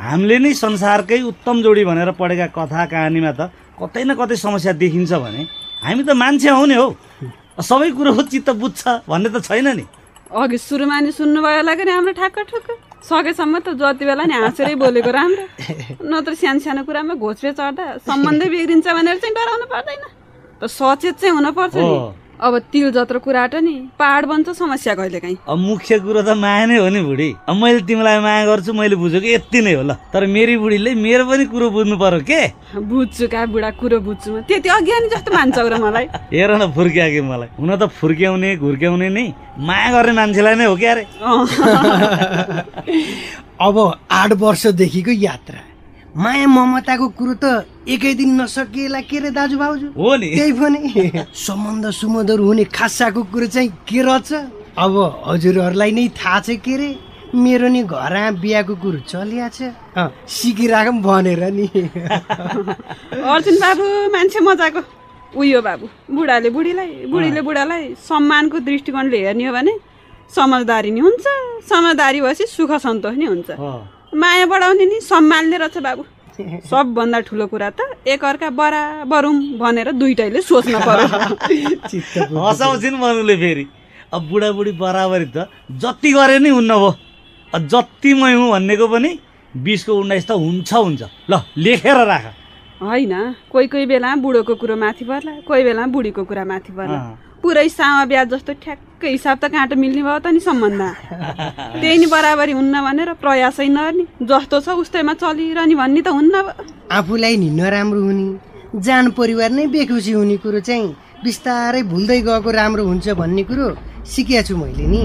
हामीले 0.00 0.36
नै 0.44 0.52
संसारकै 0.54 1.20
उत्तम 1.32 1.56
जोडी 1.62 1.84
भनेर 1.84 2.10
पढेका 2.20 2.46
कथा 2.56 2.84
कहानीमा 2.92 3.32
त 3.38 3.40
कतै 3.80 4.02
न 4.04 4.14
कतै 4.20 4.36
समस्या 4.36 4.72
देखिन्छ 4.76 5.12
भने 5.24 5.42
हामी 5.84 6.02
त 6.04 6.10
मान्छे 6.22 6.50
हौ 6.52 6.64
नि 6.68 6.76
हौ। 6.80 6.88
सबै 7.60 7.90
कुरोको 7.96 8.22
चित्त 8.32 8.48
बुझ्छ 8.60 8.80
भन्ने 9.08 9.28
त 9.28 9.36
छैन 9.44 9.68
नि। 9.76 9.84
अघि 10.32 10.58
सुरुमा 10.58 10.96
नि 11.00 11.10
सुन्नुभयो 11.12 11.56
होला 11.60 11.74
कि 11.74 11.84
नि 11.84 11.92
हाम्रो 11.92 12.12
ठ्याक्क 12.20 12.38
ठुक्क 12.50 12.68
सकेसम्म 13.00 13.58
त 13.64 13.68
जति 13.80 14.04
बेला 14.04 14.24
नि 14.28 14.34
हाँसेरै 14.40 14.74
बोलेको 14.76 15.10
राम्रो। 15.10 15.44
नत्र 16.04 16.32
सानो 16.40 16.60
सानो 16.64 16.82
कुरामा 16.84 17.14
घोचपे 17.16 17.50
चढ्दा 17.56 17.84
सम्बन्धै 18.04 18.48
बिग्रिन्छ 18.52 18.86
भनेर 18.86 19.16
चाहिँ 19.20 19.34
डराउनु 19.36 19.66
पर्दैन। 19.72 20.04
त 20.60 20.62
सचेत 20.68 21.16
चाहिँ 21.20 21.34
हुनुपर्छ 21.34 21.76
नि। 21.76 21.82
हो। 21.82 22.19
अब 22.40 22.58
तिल 22.72 22.90
जत्रो 22.92 23.18
कुराबाट 23.20 23.54
नि 23.60 23.72
पहाड 23.98 24.26
बन्छ 24.26 24.48
समस्या 24.56 24.94
कहिले 24.94 25.20
काहीँ 25.20 25.36
अब 25.48 25.58
मुख्य 25.58 25.98
कुरो 26.00 26.22
त 26.22 26.28
माया 26.40 26.66
नै 26.66 26.76
हो 26.80 26.88
नि 26.88 27.00
बुढी। 27.04 27.34
अब 27.48 27.56
मैले 27.56 27.80
तिमीलाई 27.84 28.18
माया 28.24 28.46
गर्छु 28.46 28.72
मैले 28.72 28.96
बुझेको 28.96 29.26
यति 29.28 29.60
नै 29.60 29.72
हो 29.76 29.82
ल। 29.84 29.92
तर 30.12 30.26
मेरी 30.26 30.56
बुढीले 30.56 30.94
मेरो 30.96 31.24
पनि 31.28 31.44
कुरो 31.52 31.70
बुझ्नु 31.70 31.96
पर्यो 32.00 32.20
के? 32.24 32.46
बुझ्छु 32.80 33.28
का 33.28 33.44
बुढा 33.52 33.70
कुरो 33.76 34.00
बुझ्छु 34.00 34.40
त्यति 34.48 34.68
अज्ञानी 34.68 35.08
जस्तो 35.12 35.32
मान्छ 35.36 35.58
र 35.58 35.76
मलाई। 35.84 36.06
हेर 36.32 36.50
न 36.56 36.72
फुर्क्या 36.72 37.08
कि 37.12 37.20
मलाई। 37.20 37.48
हुन 37.60 37.76
त 37.76 37.92
फुर्क्याउने 38.00 38.56
घुर्क्याउने 38.56 39.08
नै। 39.12 39.32
माया 39.60 39.92
गर्ने 39.92 40.12
मान्छेलाई 40.16 40.54
नै 40.56 40.64
हो 40.64 40.76
क्या 40.80 40.92
अरे? 40.96 41.04
अब 43.60 43.76
आठ 44.10 44.32
वर्षदेखिको 44.40 45.12
यात्रा। 45.28 45.69
माया 46.16 46.46
ममताको 46.46 47.08
कुरो 47.14 47.34
त 47.38 47.70
एकै 47.86 48.14
दिन 48.18 48.30
नसकिएला 48.42 49.00
के 49.06 49.18
रे 49.22 49.30
दाजु 49.30 49.56
भाउजू? 49.58 49.86
हो 49.94 50.10
नि। 50.18 50.28
त्यही 50.34 50.52
पनि। 50.58 50.80
सम्बन्ध 51.46 51.90
सुमधुर 51.94 52.40
हुने 52.40 52.64
खासाको 52.66 53.22
कुरो 53.30 53.46
चाहिँ 53.46 53.70
के 53.86 54.02
रहेछ? 54.02 54.30
अब 54.74 54.94
हजुरहरूलाई 55.26 55.92
नै 55.94 56.08
थाहा 56.18 56.40
छ 56.42 56.58
के 56.66 56.74
रे? 56.76 56.90
मेरो 57.30 57.68
नि 57.70 57.82
घर 57.86 58.14
बिहाको 58.42 58.74
कुरो 58.82 58.98
चलिया 59.06 59.48
छ 59.54 59.70
सिकिराखौँ 60.26 60.98
भनेर 60.98 61.42
नि। 61.54 61.66
अर्जुन 63.30 63.56
बाबु 63.62 63.84
मान्छे 64.10 64.40
मजाको। 64.42 64.82
उयो 65.38 65.62
बाबु 65.62 65.86
बुढाले 66.10 66.50
बुढीलाई 66.50 67.06
बुढीले 67.06 67.40
बुढालाई 67.46 67.94
सम्मानको 68.02 68.58
दृष्टिकोणले 68.66 69.18
हेर्ने 69.30 69.46
हो 69.46 69.52
भने 69.54 69.78
समझदारी 70.34 70.90
नि 70.90 71.00
हुन्छ। 71.06 71.26
समझदारी 71.70 72.20
भएपछि 72.20 72.46
सुख 72.50 72.72
सन्तोष 72.82 73.14
नि 73.14 73.26
हुन्छ। 73.30 73.50
माया 74.12 74.46
बढाउने 74.46 74.84
नि 74.86 75.00
सम्मानले 75.00 75.56
रहेछ 75.56 75.78
बाबु। 75.78 76.02
सबभन्दा 76.66 77.18
ठुलो 77.28 77.46
कुरा 77.46 77.70
त 77.70 77.78
एकअर्का 78.08 78.48
बराबर 78.50 79.24
हौँ 79.24 79.38
भनेर 79.58 79.92
दुइटैले 79.92 80.40
सोच्न 80.40 80.74
पर्यो। 80.82 81.06
हँसाउँछिन् 82.34 82.96
मनुले 82.96 83.36
फेरि। 83.36 83.64
अब 84.10 84.22
बुढाबुढी 84.28 84.72
बराबरी 84.74 85.26
त 85.36 85.46
जति 85.78 86.10
गरे 86.12 86.38
नि 86.42 86.48
हुन्न 86.48 86.72
भयो 86.74 86.90
अब 87.54 87.60
जति 87.68 88.10
मै 88.14 88.32
हुँ 88.34 88.50
भन्नेको 88.50 88.86
पनि 88.88 89.10
बिसको 89.54 89.92
उन्नाइस 89.94 90.26
त 90.26 90.30
हुन्छ 90.34 90.72
हुन्छ। 90.74 91.02
ल 91.30 91.32
लेखेर 91.56 91.98
राख। 92.06 92.24
होइन 92.82 93.14
कोही 93.52 93.66
कोही 93.68 93.86
बेला 93.86 94.14
बुढोको 94.16 94.54
कुरो 94.56 94.76
माथि 94.76 95.04
पर्ला 95.04 95.32
कोही 95.46 95.62
बेला 95.64 95.86
बुढीको 95.86 96.24
कुरा 96.24 96.44
माथि 96.44 96.72
पर्ला। 96.72 96.98
पुरै 97.42 97.68
सामा 97.72 98.04
ब्याज 98.04 98.26
जस्तो 98.32 98.52
ठ्याक्कै 98.62 99.10
हिसाब 99.16 99.36
त 99.42 99.44
काँटो 99.48 99.74
मिल्ने 99.80 100.02
भयो 100.04 100.18
त 100.20 100.26
नि 100.36 100.40
सम्बन्ध। 100.44 100.82
त्यही 101.80 101.96
नि 101.98 102.06
बराबरी 102.12 102.52
हुन्न 102.52 102.74
भनेर 102.84 103.10
प्रयासै 103.16 103.68
नगर्ने 103.72 104.04
जस्तो 104.28 104.56
छ 104.60 104.68
उस्तैमा 104.76 105.14
चलिरहने 105.16 105.74
भन्ने 105.80 106.00
त 106.04 106.08
हुन्न। 106.12 106.34
आफूलाई 106.92 107.34
नि 107.40 107.48
नराम्रो 107.56 108.00
हुने 108.04 108.26
जान 108.84 109.04
परिवार 109.16 109.50
नै 109.56 109.64
बेखुसी 109.72 110.12
हुने 110.20 110.36
कुरो 110.44 110.60
चाहिँ 110.68 110.94
बिस्तारै 111.24 111.82
भुल्दै 111.88 112.20
गएको 112.28 112.50
राम्रो 112.60 112.84
हुन्छ 112.84 113.06
भन्ने 113.16 113.42
कुरो 113.48 113.66
सिकिया 114.04 114.40
छु 114.44 114.54
मैले 114.60 114.86
नि। 114.92 115.02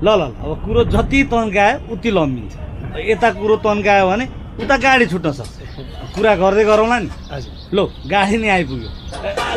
ल 0.00 0.08
ल 0.08 0.22
ल, 0.24 0.32
अब 0.40 0.52
कुरो 0.64 0.80
जति 0.88 1.20
तन्कायो 1.28 1.92
उति 1.92 2.10
लम्बिन्छ। 2.16 2.54
यता 3.12 3.28
कुरो 3.36 3.56
तन्कायो 3.60 4.04
भने 4.08 4.39
उता 4.60 4.76
गाडी 4.84 5.06
छुट्न 5.12 5.30
सक्छ। 5.32 5.56
कुरा 6.14 6.32
गर्दै 6.42 6.64
गरौँला 6.70 6.98
नि। 7.00 7.08
लो 7.76 7.84
गाडी 8.12 8.36
नै 8.42 8.48
आइपुग्यो। 8.56 8.88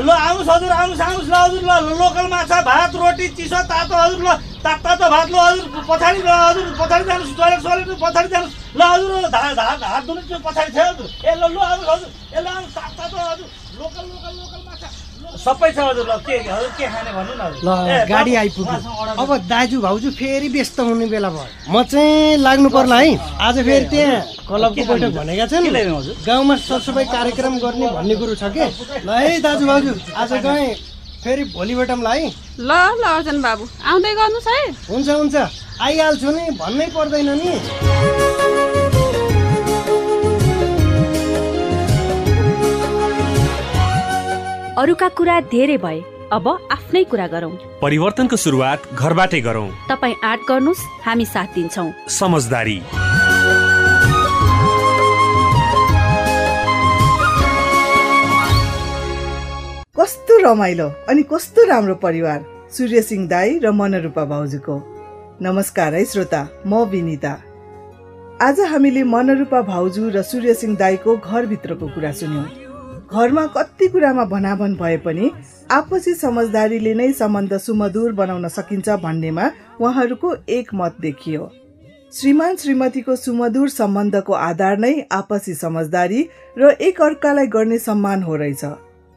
ल 0.05 0.09
आउनुहोस् 0.09 0.49
हजुर 0.53 0.71
आउनुहोस् 0.71 1.01
आउनुहोस् 1.03 1.29
ल 1.29 1.35
हजुर 1.43 1.61
ल 1.63 1.71
लोकल 1.99 2.25
माछा 2.33 2.57
भात 2.69 2.91
रोटी 2.95 3.27
चिसो 3.37 3.59
तातो 3.71 3.95
हजुर 4.03 4.21
ल 4.23 4.29
ता 4.63 4.71
तातो 4.83 5.05
भात 5.13 5.27
ल 5.29 5.35
हजुर 5.43 5.65
पछाडि 5.89 6.19
ल 6.23 6.29
हजुर 6.29 6.65
पछाडि 6.79 7.03
जानुहोस् 7.09 7.35
टोइलेट 7.37 7.59
सोइलेट 7.65 7.89
पछाडि 8.03 8.29
जानुहोस्। 8.33 8.55
ल 8.73 8.81
हजुर 8.83 9.11
धा 9.33 9.41
धा 9.59 9.65
हात 9.83 10.03
धुनु 10.07 10.21
पछाडि 10.45 10.71
थियो 10.73 10.85
हजुर। 10.89 11.07
ए 11.21 11.31
ल 11.33 11.43
ल 11.45 11.57
आउनुहोस् 11.59 11.89
हजुर। 11.93 12.09
ए 12.31 12.39
ल 12.39 12.47
आउनुहोस् 12.47 12.75
ता- 12.75 12.93
तातो 12.97 13.17
हजुर। 13.29 13.47
लोकल 13.79 14.03
लोकल 14.07 14.33
लोकल 14.39 14.61
सबै 15.43 15.69
छ 15.75 15.77
हजुर 15.83 16.05
ल 16.07 16.13
के 16.23 16.35
हजुर 16.47 16.71
के 16.77 16.85
खाने 16.87 17.11
भन्नु 17.11 17.33
न 17.35 17.41
हजुर। 17.43 17.61
ल 17.67 18.07
गाडी 18.09 18.33
आइपुग्यो। 18.41 18.77
अब 19.21 19.29
दाजु 19.51 19.77
भाउजू 19.81 20.09
फेरि 20.15 20.47
व्यस्त 20.55 20.79
हुने 20.79 21.05
बेला 21.11 21.29
भयो। 21.35 21.47
म 21.67 21.83
चाहिँ 21.83 22.37
लाग्नु 22.39 22.69
पर्ला 22.71 22.97
है। 23.03 23.11
आज 23.43 23.57
फेरि 23.67 23.85
त्यहाँ 23.91 24.21
क्लबको 24.47 24.83
बैठक? 24.87 25.11
भनेका 25.19 25.45
छन्। 25.51 25.63
के 25.63 25.71
ल्याउनु 25.75 25.95
हजुर? 25.99 26.15
गाउँमा 26.27 26.55
सरसफाइ 26.63 27.05
कार्यक्रम 27.11 27.53
गर्ने 27.59 27.87
भन्ने 27.91 28.15
कुरो 28.15 28.35
छ 28.39 28.43
कि? 28.55 28.63
ल 29.03 29.09
है 29.11 29.39
दाजु 29.43 29.65
भाउजू 29.67 29.91
आज 30.15 30.31
गएँ 30.47 30.67
फेरि 31.23 31.43
भोलि 31.55 31.75
भेटौँला 31.75 32.11
है। 32.13 32.27
ल 32.59 32.71
ल 32.71 33.03
अर्जन 33.03 33.37
बाबु 33.43 33.63
आउँदै 33.83 34.13
गर्नुहोस् 34.15 34.47
है। 34.47 34.61
हुन्छ 34.91 35.09
हुन्छ। 35.09 35.35
आइहाल्छु 35.83 36.29
नि 36.31 36.43
भन्नै 36.55 36.87
पर्दैन 36.95 37.29
नि। 37.39 38.72
अरूका 44.73 45.07
कुरा 45.17 45.33
धेरै 45.49 45.75
भए 45.77 45.97
अब 46.33 46.47
आफ्नै 46.73 47.01
कुरा 47.09 47.25
गरौँ। 47.33 47.49
परिवर्तनको 47.81 48.37
सुरुवात 48.43 48.87
घरबाटै 48.95 49.41
गरौँ। 49.47 49.67
तपाईँ 49.89 50.15
आँट 50.25 50.39
गर्नुहोस् 50.49 50.81
हामी 51.03 51.25
साथ 51.25 51.49
दिन्छौँ। 51.55 51.89
समझदारी। 52.09 52.77
कस्तो 59.93 60.37
रमाइलो 60.45 60.87
अनि 61.09 61.23
कस्तो 61.29 61.67
राम्रो 61.69 61.95
परिवार 62.01 62.39
सूर्य 62.73 63.01
सिंह 63.03 63.27
दाई 63.29 63.59
र 63.59 63.71
मनरूपा 63.71 64.25
भाउजूको। 64.25 64.79
नमस्कार 65.41 65.93
है 65.93 66.03
श्रोता 66.05 66.41
म 66.65 66.83
विनिता। 66.89 67.35
आज 68.41 68.59
हामीले 68.73 69.03
मनरूपा 69.13 69.61
भाउजू 69.69 70.09
र 70.09 70.21
सूर्य 70.33 70.53
सिंह 70.55 70.75
दाईको 70.75 71.17
घरभित्रको 71.17 71.93
कुरा 71.93 72.11
सुन्यौँ। 72.17 72.62
घरमा 73.13 73.45
कति 73.47 73.87
कुरामा 73.87 74.23
भनाभन 74.25 74.73
भए 74.75 74.97
पनि 74.97 75.29
आपसी 75.71 76.13
समझदारीले 76.15 76.93
नै 76.93 77.11
सम्बन्ध 77.13 77.57
सुमधुर 77.57 78.13
बनाउन 78.13 78.47
सकिन्छ 78.49 78.89
भन्नेमा 79.03 79.49
उहाँहरूको 79.79 80.33
एक 80.49 80.73
मत 80.73 80.95
देखियो। 81.01 81.49
श्रीमान 82.13 82.55
श्रीमतीको 82.55 83.15
सुमधुर 83.15 83.69
सम्बन्धको 83.69 84.33
आधार 84.33 84.77
नै 84.77 84.93
आपसी 85.11 85.53
समझदारी 85.53 86.27
र 86.57 86.71
एक 86.81 87.01
अर्कालाई 87.01 87.47
गर्ने 87.47 87.77
सम्मान 87.79 88.23
हो 88.23 88.35
रहेछ। 88.35 88.65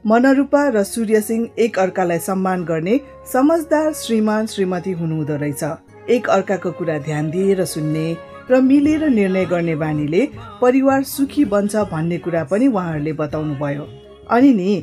मनरूपा 0.05 0.69
र 0.69 0.83
सूर्य 0.85 1.21
सिंह 1.21 1.49
एक 1.59 1.79
अर्कालाई 1.79 2.19
सम्मान 2.21 2.65
गर्ने 2.65 3.01
समझदार 3.33 3.93
श्रीमान 3.97 4.47
श्रीमती 4.47 4.93
हुनुहुँदो 4.93 5.37
रहेछ। 5.37 6.11
एक 6.11 6.29
अर्काको 6.31 6.71
कुरा 6.73 6.99
ध्यान 7.01 7.31
दिएर 7.31 7.65
सुन्ने 7.67 8.07
र 8.51 8.61
मिलेर 8.61 9.09
निर्णय 9.09 9.45
गर्ने 9.45 9.75
बानीले 9.77 10.29
परिवार 10.61 11.03
सुखी 11.03 11.45
बन्छ 11.45 11.77
भन्ने 11.77 12.19
कुरा 12.19 12.45
पनि 12.45 12.67
उहाँहरूले 12.67 13.13
बताउनु 13.13 13.55
भयो 13.55 13.89
अनि 14.31 14.53
नि 14.53 14.83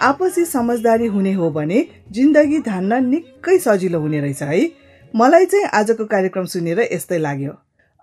आपसी 0.00 0.44
समझदारी 0.44 1.06
हुने 1.06 1.32
हो 1.32 1.50
भने 1.50 1.86
जिन्दगी 2.10 2.58
धान्न 2.60 3.04
निकै 3.04 3.58
सजिलो 3.58 4.00
हुने 4.00 4.20
रहेछ 4.20 4.42
है। 4.42 4.70
मलाई 5.14 5.46
चाहिँ 5.46 5.66
आजको 5.74 6.04
कार्यक्रम 6.04 6.44
सुनेर 6.44 6.80
यस्तै 6.92 7.18
लाग्यो। 7.18 7.52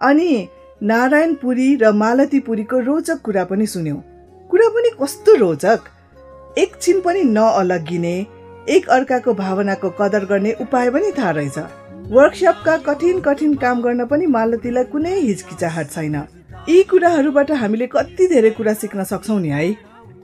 अनि 0.02 0.48
नारायण 0.84 1.34
पुरी 1.34 1.76
र 1.76 1.92
मालती 1.92 2.40
पुरीको 2.40 2.80
रोचक 2.80 3.22
कुरा 3.22 3.44
पनि 3.44 3.66
सुन्यौँ। 3.68 4.00
कुरा 4.50 4.70
पनि 4.70 4.90
कस्तो 5.02 5.36
रोचक! 5.36 5.80
एकछिन 6.58 7.02
पनि 7.02 7.24
नअलग्गिने 7.24 8.16
एक 8.70 8.90
अर्काको 8.90 9.34
भावनाको 9.34 9.90
कदर 9.90 10.26
गर्ने 10.26 10.52
उपाय 10.62 10.90
पनि 10.90 11.12
थाहा 11.18 11.32
रहेछ। 11.32 11.58
वर्कसपका 12.12 12.76
कठिन 12.78 13.20
कठिन 13.22 13.54
काम 13.56 13.82
गर्न 13.82 14.06
पनि 14.06 14.26
मालतीलाई 14.28 14.84
कुनै 14.84 15.14
हिचकिचाहट 15.18 15.92
छैन। 15.92 16.16
यी 16.70 16.82
कुराहरूबाट 16.84 17.52
हामीले 17.52 17.88
कति 17.88 18.28
धेरै 18.28 18.50
कुरा 18.52 18.74
सिक्न 18.74 19.04
सक्छौँ 19.04 19.40
नि 19.40 19.50
है? 19.50 19.68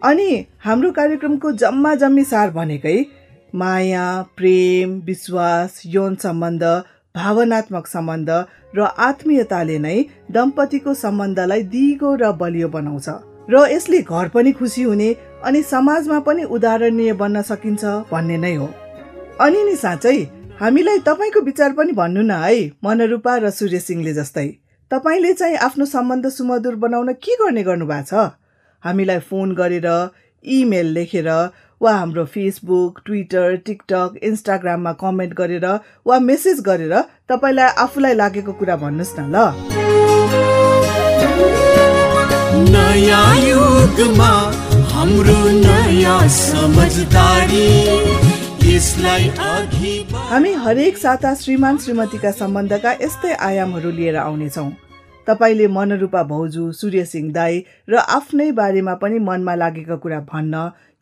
अनि 0.04 0.28
हाम्रो 0.66 0.92
कार्यक्रमको 0.92 1.52
जम्मा 1.64 1.94
जम्मी 1.96 2.24
सार 2.24 2.52
भनेकै 2.52 2.98
माया 3.54 4.06
प्रेम 4.38 5.00
विश्वास 5.06 5.82
यौन 5.86 6.16
सम्बन्ध 6.24 6.64
भावनात्मक 7.16 7.88
सम्बन्ध 7.88 8.30
र 8.76 8.92
आत्मीयताले 9.08 9.78
नै 9.80 9.98
दम्पतिको 10.32 10.94
सम्बन्धलाई 10.94 11.64
दिगो 11.72 12.16
र 12.16 12.32
बलियो 12.36 12.68
बनाउँछ। 12.70 13.08
र 13.50 13.68
यसले 13.72 14.02
घर 14.04 14.28
पनि 14.36 14.52
खुसी 14.52 14.84
हुने 14.84 15.10
अनि 15.44 15.62
समाजमा 15.64 16.20
पनि 16.28 16.44
उदाहरणीय 16.52 17.14
बन्न 17.22 17.42
सकिन्छ 17.52 17.84
भन्ने 18.12 18.38
नै 18.38 18.56
हो। 18.56 18.68
अनि 19.40 19.64
नि 19.64 19.76
साँच्चै 19.78 20.20
हामीलाई 20.60 21.00
तपाईँको 21.06 21.42
विचार 21.46 21.72
पनि 21.78 21.92
भन्नु 21.94 22.22
न 22.22 22.32
है 22.44 22.54
मनरूपा 22.84 23.34
र 23.38 23.50
सूर्य 23.54 23.80
सिंहले 23.80 24.14
जस्तै। 24.14 24.48
तपाईँले 24.92 25.34
चाहिँ 25.34 25.58
आफ्नो 25.62 25.86
सम्बन्ध 25.86 26.30
सुमधुर 26.34 26.76
बनाउन 26.82 27.14
के 27.22 27.36
गर्ने 27.38 27.64
गर्नु 27.64 27.86
भएको 27.86 28.06
छ? 28.10 28.14
हामीलाई 28.84 29.20
फोन 29.30 29.54
गरेर 29.54 29.88
इमेल 30.44 30.88
लेखेर 30.94 31.30
वा 31.82 31.92
हाम्रो 31.94 32.26
फेसबुक 32.34 33.02
ट्विटर 33.06 33.56
टिकटक 33.66 34.18
इन्स्टाग्राममा 34.24 34.92
कमेन्ट 34.98 35.34
गरेर 35.38 35.68
वा 36.08 36.20
मेसेज 36.26 36.58
गरेर 36.66 36.94
तपाईँलाई 37.30 37.70
आफूलाई 37.86 38.14
लागेको 38.18 38.54
कुरा 38.58 38.76
भन्नुहोस् 38.82 39.14
न 39.20 39.22
ल। 39.30 39.38
नयाँ 42.74 43.30
युगमा 43.46 44.32
हाम्रो 44.90 45.38
नयाँ 45.62 46.22
समझदारी। 46.40 47.68
हामी 48.78 50.52
हरेक 50.54 50.98
साता 50.98 51.34
श्रीमान 51.36 51.78
श्रीमतीका 51.78 52.32
सम्बन्धका 52.32 52.92
यस्तै 53.02 53.34
आयामहरू 53.34 53.92
लिएर 53.92 54.16
आउनेछौँ। 54.16 54.70
तपाईँले 55.28 55.68
मनरूपा 55.68 56.22
भाउजू 56.24 56.72
सूर्यसिंह 56.72 57.32
दाई 57.34 57.54
र 57.90 57.98
आफ्नै 57.98 58.52
बारेमा 58.52 58.94
पनि 59.02 59.20
मनमा 59.20 59.56
लागेको 59.56 59.98
कुरा 59.98 60.20
भन्न 60.30 60.54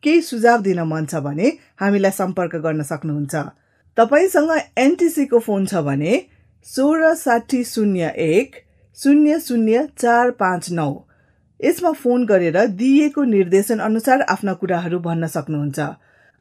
केही 0.02 0.20
सुझाव 0.22 0.58
दिन 0.62 0.80
मन 0.84 1.04
छ 1.04 1.20
भने 1.20 1.46
हामीलाई 1.76 2.16
सम्पर्क 2.20 2.54
गर्न 2.64 2.82
सक्नुहुन्छ। 2.82 3.34
तपाईँसँग 3.96 4.52
एनटिसीको 4.78 5.38
फोन 5.38 5.66
छ 5.66 5.84
भने 5.84 6.12
सोह्र 6.66 7.02
साठी 7.14 7.60
शून्य 7.64 8.02
एक 8.16 8.56
शून्य 8.98 9.38
शून्य 9.40 9.86
चार 9.98 10.30
पाँच 10.40 10.72
नौ। 10.72 10.90
यसमा 11.60 11.92
फोन 11.92 12.24
गरेर 12.24 12.56
दिइएको 12.80 13.24
निर्देशन 13.36 13.78
अनुसार 13.84 14.18
आफ्ना 14.32 14.52
कुराहरू 14.64 14.98
भन्न 15.04 15.26
सक्नुहुन्छ। 15.28 15.80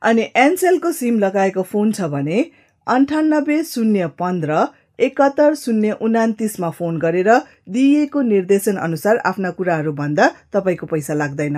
अनि 0.06 0.26
एनसेलको 0.38 0.92
सिम 0.92 1.20
लगाएको 1.20 1.62
फोन 1.70 1.92
छ 1.92 2.10
भने 2.10 2.40
अन्ठानब्बे 2.88 3.64
शून्य 3.66 4.08
पन्ध्र 4.20 4.58
एकहत्तर 5.00 5.54
शून्य 5.58 5.96
उनातिसमा 6.02 6.70
फोन 6.72 7.00
गरेर 7.00 7.30
दिइएको 7.70 8.22
निर्देशन 8.24 8.76
अनुसार 8.88 9.18
आफ्ना 9.30 9.50
कुराहरू 9.58 9.94
भन्दा 9.94 10.28
तपाईँको 10.54 10.86
पैसा 10.92 11.14
लाग्दैन। 11.14 11.58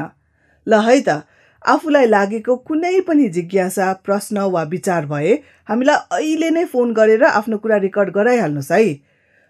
ल 0.68 0.80
है 0.86 0.96
त 1.02 1.18
आफूलाई 1.66 2.06
लागेको 2.08 2.56
कुनै 2.70 3.00
पनि 3.08 3.28
जिज्ञासा 3.36 3.92
प्रश्न 4.06 4.48
वा 4.54 4.64
विचार 4.72 5.06
भए 5.06 5.34
हामीलाई 5.70 6.18
अहिले 6.18 6.50
नै 6.50 6.64
फोन 6.74 6.94
गरेर 6.94 7.24
आफ्नो 7.32 7.58
कुरा 7.58 7.78
रेकर्ड 7.86 8.14
गराइहाल्नुहोस् 8.16 8.72
है। 8.72 8.88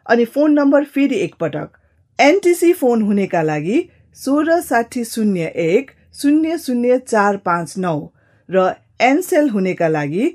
अनि 0.05 0.25
फोन 0.33 0.59
नम्बर 0.59 0.83
फेरि 0.95 1.21
एकपटक। 1.25 1.69
एनटिसी 2.19 2.73
फोन 2.73 3.01
हुनेका 3.03 3.41
लागि 3.43 3.77
सोह्र 4.17 4.59
साठी 4.63 5.03
शून्य 5.05 5.51
एक 5.63 5.91
शून्य 6.21 6.57
शून्य 6.57 6.99
चार 7.07 7.37
पाँच 7.45 7.77
नौ 7.77 7.97
र 8.49 8.67
एनसेल 8.99 9.49
हुनेका 9.49 9.87
लागि 9.87 10.29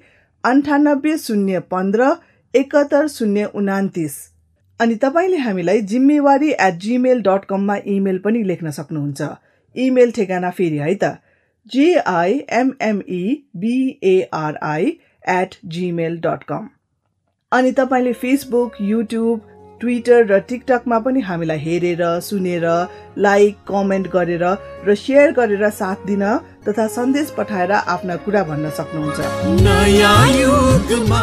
अन्ठानब्बे 0.44 1.16
शून्य 1.18 1.58
पन्ध्र 1.70 2.12
एकहत्तर 2.54 3.06
शून्य 3.08 3.44
उनातिस। 3.54 4.14
अनि 4.80 4.94
तपाईँले 5.02 5.36
हामीलाई 5.36 5.80
जिम्मेवारी 5.90 6.50
एट 6.50 6.78
जिमेल 6.80 7.20
डट 7.22 7.44
कममा 7.44 7.76
इमेल 7.86 8.18
पनि 8.18 8.42
लेख्न 8.42 8.70
सक्नुहुन्छ। 8.70 9.28
इमेल 9.76 10.10
ठेगाना 10.12 10.50
फेरि 10.50 10.78
है 10.78 10.94
त। 10.94 11.14
J I M M E 11.66 13.22
B A R I 13.56 14.86
at 15.30 15.54
Gmail 15.66 16.16
dot 16.20 16.42
com 16.44 16.68
अनि 17.52 17.72
तपाईँले 17.72 18.12
फेसबुक 18.12 18.80
युट्युब 18.80 19.51
ट्विटर 19.82 20.26
र 20.26 20.38
टिकटकमा 20.48 20.98
पनि 21.04 21.20
हामीलाई 21.28 21.58
हेरेर 21.58 22.02
सुनेर 22.22 22.64
लाइक 23.18 23.56
कमेन्ट 23.68 24.06
गरेर 24.12 24.44
र 24.86 24.94
सेयर 24.94 25.32
गरेर 25.38 25.70
साथ 25.74 25.96
दिन 26.06 26.22
तथा 26.66 26.86
सन्देश 26.96 27.30
पठाएर 27.38 27.72
आफ्ना 27.72 28.16
कुरा 28.24 28.42
भन्न 28.50 28.70
सक्नुहुन्छ। 28.78 29.18
नयाँ 29.62 30.26
युगमा। 30.32 31.22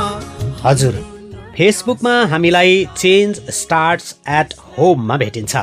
हजुर 0.63 0.93
फेसबुकमा 1.55 2.15
हामीलाई 2.33 2.73
चेन्ज 2.97 3.33
स्टार्ट्स 3.59 4.07
एट 4.29 4.49
होममा 4.75 5.15
भेटिन्छ। 5.17 5.53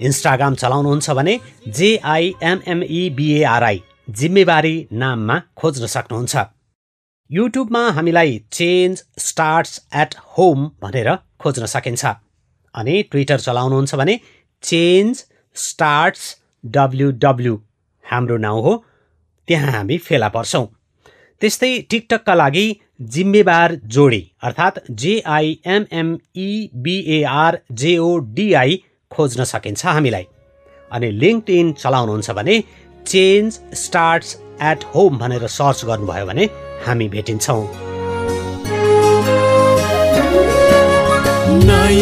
इन्स्टाग्राम 0.00 0.54
चलाउनुहुन्छ 0.54 1.10
भने 1.20 1.34
जेआइएमएमइबिएआरआई 1.76 3.78
जिम्मेवारी 4.18 4.76
नाममा 4.94 5.36
खोज्न 5.58 5.84
सक्नुहुन्छ। 5.94 6.34
युट्युबमा 7.30 7.82
हामीलाई 7.92 8.40
चेन्ज 8.52 9.02
स्टार्ट्स 9.20 9.80
एट 9.96 10.14
होम 10.34 10.70
भनेर 10.82 11.08
खोज्न 11.40 11.64
सकिन्छ। 11.66 12.04
अनि 12.74 12.94
ट्विटर 13.10 13.38
चलाउनुहुन्छ 13.40 13.92
भने 13.94 14.14
चेन्ज 14.64 15.14
स्टार्ट्स 15.56 16.22
डब्लु 16.64 17.54
हाम्रो 18.04 18.36
नाउँ 18.36 18.60
हो। 18.62 18.72
त्यहाँ 19.48 19.72
हामी 19.72 19.96
फेला 19.98 20.28
पर्छौँ। 20.28 20.66
त्यस्तै 21.42 21.72
टिकटकका 21.90 22.34
लागि 22.34 22.66
जिम्मेवार 23.14 23.68
जोडी 23.94 24.22
अर्थात् 24.42 24.78
जेआइएमएमइबिएआर 25.00 25.92
जेओडिआई 27.72 28.72
खोज्न 29.12 29.40
सकिन्छ 29.44 29.82
हामीलाई। 29.86 30.24
अनि 30.90 31.08
लिङ्कड 31.12 31.48
इन 31.50 31.66
चलाउनुहुन्छ 31.72 32.28
भने 32.30 32.56
चेन्ज 33.06 33.48
स्टार्ट्स 33.84 34.30
एट 34.62 34.80
होम 34.94 35.12
भनेर 35.18 35.44
सर्च 35.48 35.78
गर्नुभयो 35.84 36.26
भने 36.26 36.44
हामी 36.86 37.06
भेटिन्छौँ। 37.08 37.85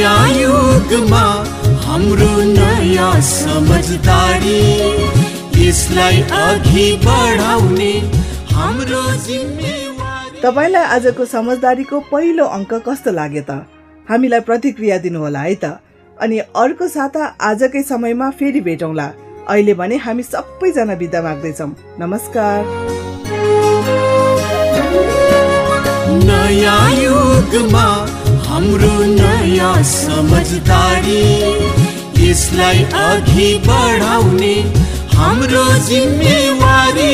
नयाँ 0.05 0.29
युगमा 0.37 1.25
हाम्रो 1.85 2.33
नयाँ 2.47 3.21
समझदारी 3.25 4.61
यसलाई 5.57 6.21
अघि 6.21 6.87
बढाउने 7.05 7.93
हाम्रो 8.53 9.01
जिम्मेवारी। 9.25 10.41
तपाईँलाई 10.43 10.85
आजको 10.97 11.25
समझदारीको 11.25 12.01
पहिलो 12.13 12.45
अङ्क 12.45 12.73
कस्तो 12.85 13.11
लाग्यो 13.17 13.43
त? 13.49 13.65
हामीलाई 14.11 14.41
प्रतिक्रिया 14.45 14.99
दिनुहोला 15.09 15.41
है 15.41 15.55
त। 15.55 15.81
अनि 16.21 16.39
अर्को 16.53 16.89
साता 16.89 17.25
आजकै 17.41 17.83
समयमा 17.83 18.29
फेरि 18.37 18.61
भेटौँला। 18.61 19.09
अहिले 19.49 19.75
भने 19.81 19.97
हामी 20.05 20.23
सबैजना 20.23 20.95
बिदा 21.01 21.23
माग्दैछौँ। 21.23 21.71
नमस्कार। 22.05 22.61
नयाँ 26.29 26.93
युगमा 27.01 27.87
हाम्रो 28.55 28.97
नयाँ 29.05 29.83
समझदारी 29.83 31.23
यसलाई 32.23 32.85
अघि 33.05 33.49
बढाउने 33.67 34.55
हाम्रो 35.15 35.65
जिम्मेवारी। 35.89 37.11